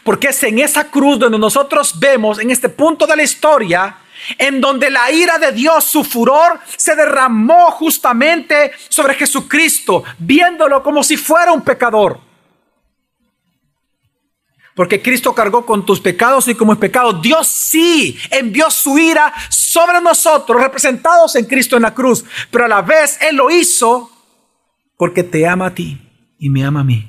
[0.04, 3.96] Porque es en esa cruz donde nosotros vemos, en este punto de la historia,
[4.36, 11.02] en donde la ira de Dios, su furor, se derramó justamente sobre Jesucristo, viéndolo como
[11.02, 12.20] si fuera un pecador.
[14.74, 17.12] Porque Cristo cargó con tus pecados y como es pecado.
[17.12, 22.24] Dios sí envió su ira sobre nosotros, representados en Cristo en la cruz.
[22.50, 24.10] Pero a la vez Él lo hizo
[24.96, 26.07] porque te ama a ti
[26.38, 27.08] y me ama a mí.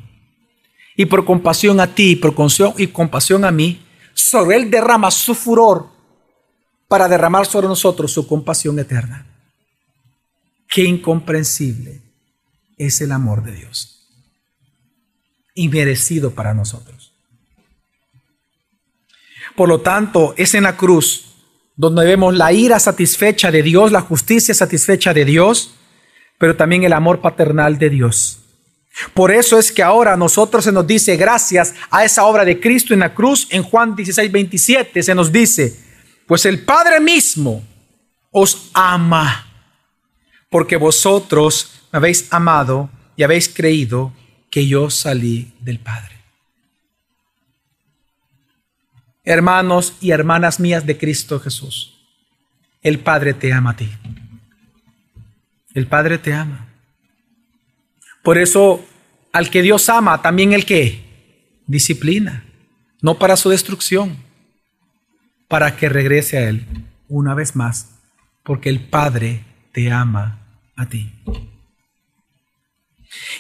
[0.96, 2.36] Y por compasión a ti y por
[2.78, 5.88] y compasión a mí, sobre Él derrama su furor
[6.88, 9.26] para derramar sobre nosotros su compasión eterna.
[10.68, 12.02] Qué incomprensible
[12.78, 14.08] es el amor de Dios.
[15.56, 17.14] Inmerecido para nosotros.
[19.56, 21.26] Por lo tanto, es en la cruz
[21.76, 25.76] donde vemos la ira satisfecha de Dios, la justicia satisfecha de Dios,
[26.38, 28.49] pero también el amor paternal de Dios
[29.14, 32.60] por eso es que ahora a nosotros se nos dice, gracias a esa obra de
[32.60, 35.80] Cristo en la cruz, en Juan 16, 27, se nos dice,
[36.28, 37.64] pues el Padre mismo
[38.32, 39.48] os ama,
[40.50, 44.14] porque vosotros me habéis amado y habéis creído
[44.50, 46.20] que yo salí del Padre.
[49.30, 52.00] hermanos y hermanas mías de Cristo Jesús,
[52.82, 53.88] el Padre te ama a ti.
[55.76, 56.69] El Padre te ama.
[58.30, 58.86] Por eso,
[59.32, 61.02] al que Dios ama, también el que
[61.66, 62.46] disciplina,
[63.02, 64.18] no para su destrucción,
[65.48, 66.68] para que regrese a Él
[67.08, 67.90] una vez más,
[68.44, 71.12] porque el Padre te ama a ti.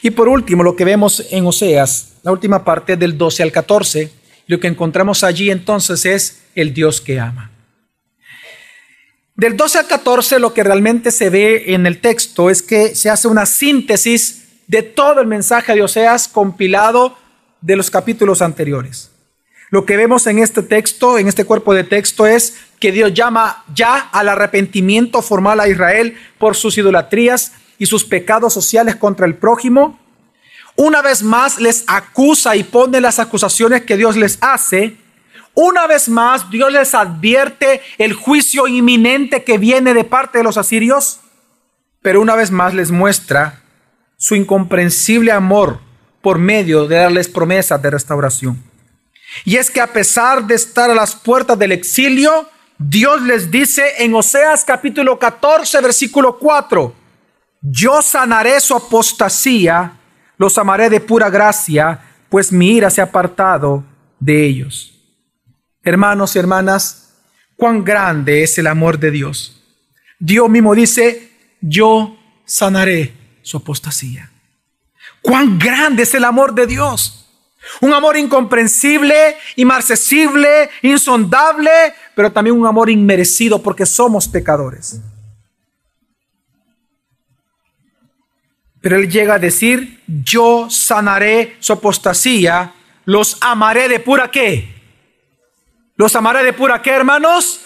[0.01, 4.11] Y por último, lo que vemos en Oseas, la última parte del 12 al 14,
[4.47, 7.51] lo que encontramos allí entonces es el Dios que ama.
[9.35, 13.11] Del 12 al 14 lo que realmente se ve en el texto es que se
[13.11, 14.38] hace una síntesis
[14.69, 17.17] de todo el mensaje de Oseas compilado
[17.59, 19.09] de los capítulos anteriores.
[19.71, 23.63] Lo que vemos en este texto, en este cuerpo de texto, es que Dios llama
[23.73, 29.35] ya al arrepentimiento formal a Israel por sus idolatrías y sus pecados sociales contra el
[29.35, 29.99] prójimo.
[30.75, 34.97] Una vez más les acusa y pone las acusaciones que Dios les hace.
[35.55, 40.57] Una vez más Dios les advierte el juicio inminente que viene de parte de los
[40.57, 41.21] asirios.
[42.03, 43.63] Pero una vez más les muestra
[44.19, 45.79] su incomprensible amor
[46.21, 48.61] por medio de darles promesas de restauración.
[49.45, 53.81] Y es que a pesar de estar a las puertas del exilio, Dios les dice
[53.99, 56.93] en Oseas capítulo 14, versículo 4,
[57.61, 59.93] yo sanaré su apostasía,
[60.37, 63.85] los amaré de pura gracia, pues mi ira se ha apartado
[64.19, 64.99] de ellos.
[65.81, 67.15] Hermanos y hermanas,
[67.55, 69.63] cuán grande es el amor de Dios.
[70.19, 73.18] Dios mismo dice, yo sanaré
[73.49, 74.29] su apostasía.
[75.23, 77.25] Cuán grande es el amor de Dios.
[77.81, 81.71] Un amor incomprensible, inmarcesible, insondable,
[82.15, 85.01] pero también un amor inmerecido porque somos pecadores.
[88.81, 92.75] Pero él llega a decir, yo sanaré su apostasía,
[93.05, 94.75] los amaré de pura qué.
[95.95, 97.61] Los amaré de pura qué, hermanos?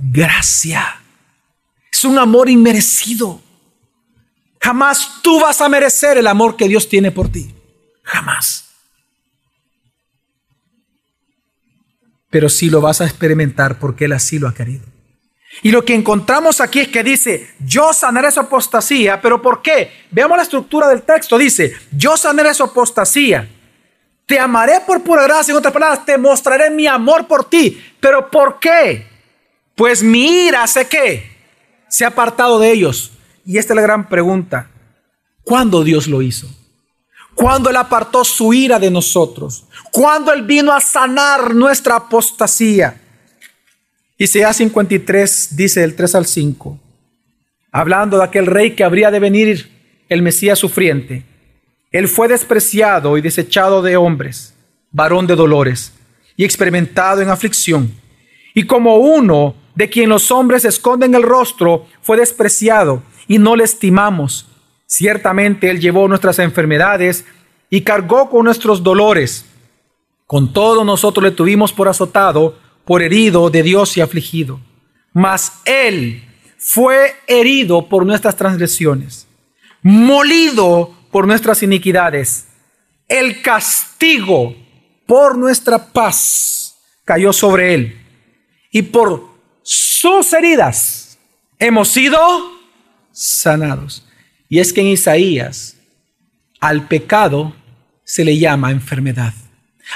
[0.00, 1.00] Gracia.
[1.92, 3.42] Es un amor inmerecido.
[4.66, 7.54] Jamás tú vas a merecer el amor que Dios tiene por ti.
[8.02, 8.66] Jamás.
[12.36, 14.84] pero sí lo vas a experimentar porque Él así lo ha querido.
[15.62, 19.90] Y lo que encontramos aquí es que dice, yo sanaré su apostasía, pero ¿por qué?
[20.10, 23.48] Veamos la estructura del texto, dice, yo sanaré su apostasía,
[24.26, 28.30] te amaré por pura gracia, en otras palabras, te mostraré mi amor por ti, pero
[28.30, 29.06] ¿por qué?
[29.74, 31.34] Pues mi ira, sé que
[31.88, 33.15] se ha apartado de ellos.
[33.46, 34.68] Y esta es la gran pregunta,
[35.44, 36.48] ¿cuándo Dios lo hizo?
[37.36, 42.98] cuando Él apartó su ira de nosotros, cuando Él vino a sanar nuestra apostasía.
[44.16, 46.80] Isaías 53 dice del 3 al 5,
[47.70, 49.70] hablando de aquel rey que habría de venir,
[50.08, 51.24] el Mesías sufriente.
[51.92, 54.54] Él fue despreciado y desechado de hombres,
[54.90, 55.92] varón de dolores
[56.36, 57.92] y experimentado en aflicción.
[58.54, 63.64] Y como uno de quien los hombres esconden el rostro, fue despreciado y no le
[63.64, 64.46] estimamos.
[64.86, 67.24] Ciertamente Él llevó nuestras enfermedades
[67.70, 69.44] y cargó con nuestros dolores.
[70.26, 74.60] Con todo nosotros le tuvimos por azotado, por herido de Dios y afligido.
[75.12, 76.24] Mas Él
[76.58, 79.26] fue herido por nuestras transgresiones,
[79.82, 82.46] molido por nuestras iniquidades.
[83.08, 84.54] El castigo
[85.06, 88.02] por nuestra paz cayó sobre Él.
[88.70, 89.28] Y por
[89.62, 91.18] sus heridas
[91.58, 92.55] hemos sido
[93.16, 94.04] sanados.
[94.48, 95.76] Y es que en Isaías
[96.60, 97.56] al pecado
[98.04, 99.32] se le llama enfermedad.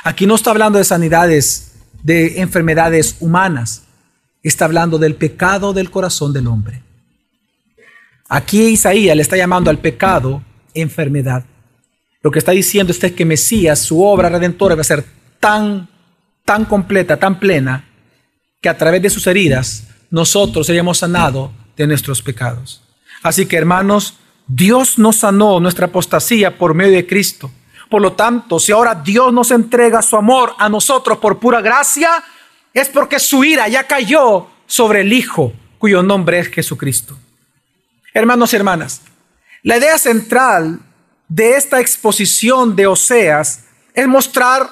[0.03, 3.83] Aquí no está hablando de sanidades, de enfermedades humanas.
[4.43, 6.83] Está hablando del pecado del corazón del hombre.
[8.29, 10.43] Aquí Isaías le está llamando al pecado
[10.73, 11.45] enfermedad.
[12.23, 15.05] Lo que está diciendo es que Mesías, su obra redentora, va a ser
[15.39, 15.89] tan,
[16.45, 17.85] tan completa, tan plena,
[18.63, 22.83] que a través de sus heridas nosotros seríamos sanados de nuestros pecados.
[23.23, 27.51] Así que hermanos, Dios nos sanó nuestra apostasía por medio de Cristo.
[27.89, 32.23] Por lo tanto, si ahora Dios nos entrega su amor a nosotros por pura gracia,
[32.73, 37.17] es porque su ira ya cayó sobre el Hijo, cuyo nombre es Jesucristo.
[38.15, 39.03] Hermanos y hermanas,
[39.63, 40.81] la idea central
[41.29, 43.65] de esta exposición de Oseas
[43.95, 44.69] es mostrar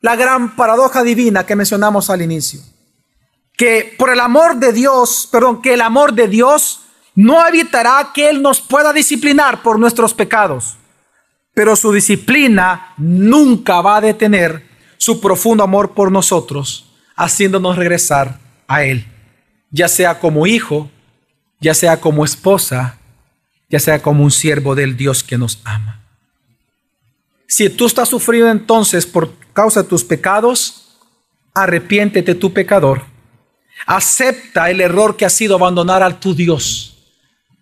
[0.00, 2.60] la gran paradoja divina que mencionamos al inicio.
[3.56, 6.82] Que por el amor de Dios, perdón, que el amor de Dios
[7.14, 10.76] no evitará que Él nos pueda disciplinar por nuestros pecados,
[11.54, 16.86] pero su disciplina nunca va a detener su profundo amor por nosotros,
[17.16, 18.38] haciéndonos regresar
[18.68, 19.06] a Él,
[19.70, 20.90] ya sea como hijo,
[21.60, 22.98] ya sea como esposa,
[23.68, 26.00] ya sea como un siervo del Dios que nos ama.
[27.46, 30.98] Si tú estás sufriendo entonces por causa de tus pecados,
[31.54, 33.02] arrepiéntete tu pecador.
[33.86, 36.89] Acepta el error que ha sido abandonar a tu Dios.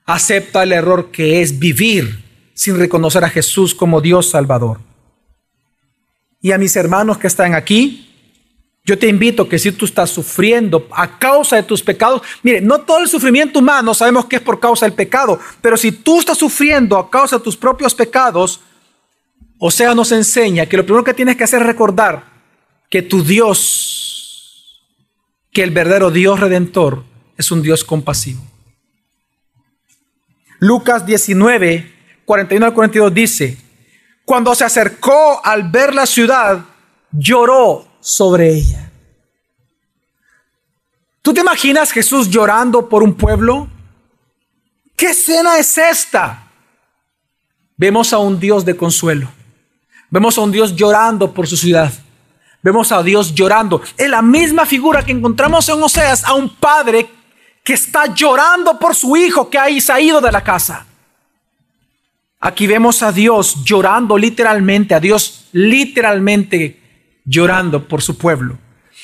[0.08, 4.80] Acepta el error que es vivir sin reconocer a Jesús como Dios Salvador.
[6.40, 8.08] Y a mis hermanos que están aquí,
[8.86, 12.80] yo te invito que si tú estás sufriendo a causa de tus pecados, mire, no
[12.80, 16.38] todo el sufrimiento humano sabemos que es por causa del pecado, pero si tú estás
[16.38, 18.60] sufriendo a causa de tus propios pecados,
[19.58, 22.24] o sea, nos enseña que lo primero que tienes que hacer es recordar
[22.88, 24.82] que tu Dios,
[25.52, 27.04] que el verdadero Dios redentor,
[27.36, 28.40] es un Dios compasivo.
[30.60, 31.94] Lucas 19,
[32.24, 33.58] 41 al 42 dice,
[34.24, 36.64] cuando se acercó al ver la ciudad,
[37.12, 38.90] lloró sobre ella.
[41.22, 43.68] ¿Tú te imaginas Jesús llorando por un pueblo?
[44.96, 46.50] ¿Qué escena es esta?
[47.76, 49.30] Vemos a un Dios de consuelo.
[50.10, 51.92] Vemos a un Dios llorando por su ciudad.
[52.62, 53.80] Vemos a Dios llorando.
[53.96, 57.08] Es la misma figura que encontramos en Oseas, a un padre
[57.68, 60.86] que está llorando por su hijo que ha ido de la casa.
[62.40, 66.80] Aquí vemos a Dios llorando literalmente, a Dios literalmente
[67.26, 68.56] llorando por su pueblo.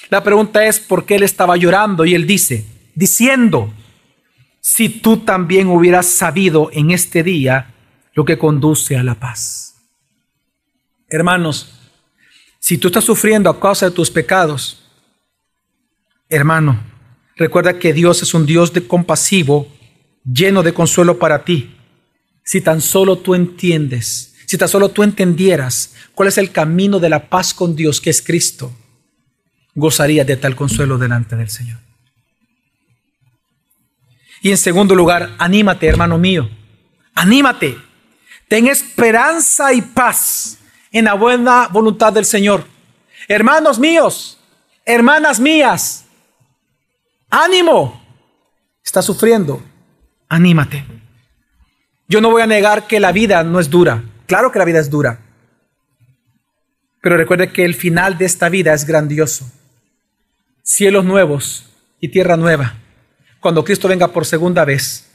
[0.09, 3.71] La pregunta es por qué él estaba llorando y él dice, diciendo,
[4.63, 7.75] si tú también hubieras sabido en este día
[8.15, 9.75] lo que conduce a la paz.
[11.07, 11.91] Hermanos,
[12.59, 14.91] si tú estás sufriendo a causa de tus pecados,
[16.31, 16.94] hermano,
[17.37, 19.69] recuerda que Dios es un Dios de compasivo,
[20.25, 21.77] lleno de consuelo para ti.
[22.45, 27.09] Si tan solo tú entiendes, si tan solo tú entendieras cuál es el camino de
[27.09, 28.73] la paz con Dios, que es Cristo,
[29.75, 31.79] gozarías de tal consuelo delante del Señor.
[34.43, 36.51] Y en segundo lugar, anímate, hermano mío,
[37.15, 37.79] anímate,
[38.47, 40.59] ten esperanza y paz
[40.93, 42.65] en la buena voluntad del Señor.
[43.27, 44.39] Hermanos míos,
[44.85, 46.04] hermanas mías,
[47.35, 48.01] ánimo.
[48.85, 49.63] Estás sufriendo,
[50.29, 50.85] anímate.
[52.07, 54.05] Yo no voy a negar que la vida no es dura.
[54.27, 55.21] Claro que la vida es dura.
[57.03, 59.51] Pero recuerde que el final de esta vida es grandioso.
[60.63, 61.67] Cielos nuevos
[62.01, 62.75] y tierra nueva.
[63.41, 65.11] Cuando Cristo venga por segunda vez,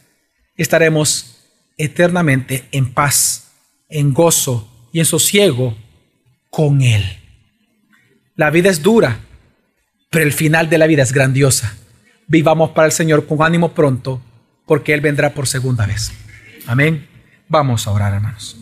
[0.56, 1.38] estaremos
[1.78, 3.52] eternamente en paz,
[3.88, 5.76] en gozo y en sosiego
[6.50, 7.04] con Él.
[8.36, 9.20] La vida es dura,
[10.10, 11.76] pero el final de la vida es grandiosa.
[12.30, 14.22] Vivamos para el Señor con ánimo pronto,
[14.68, 16.12] porque Él vendrá por segunda vez.
[16.68, 17.08] Amén.
[17.48, 18.56] Vamos a orar, hermanos.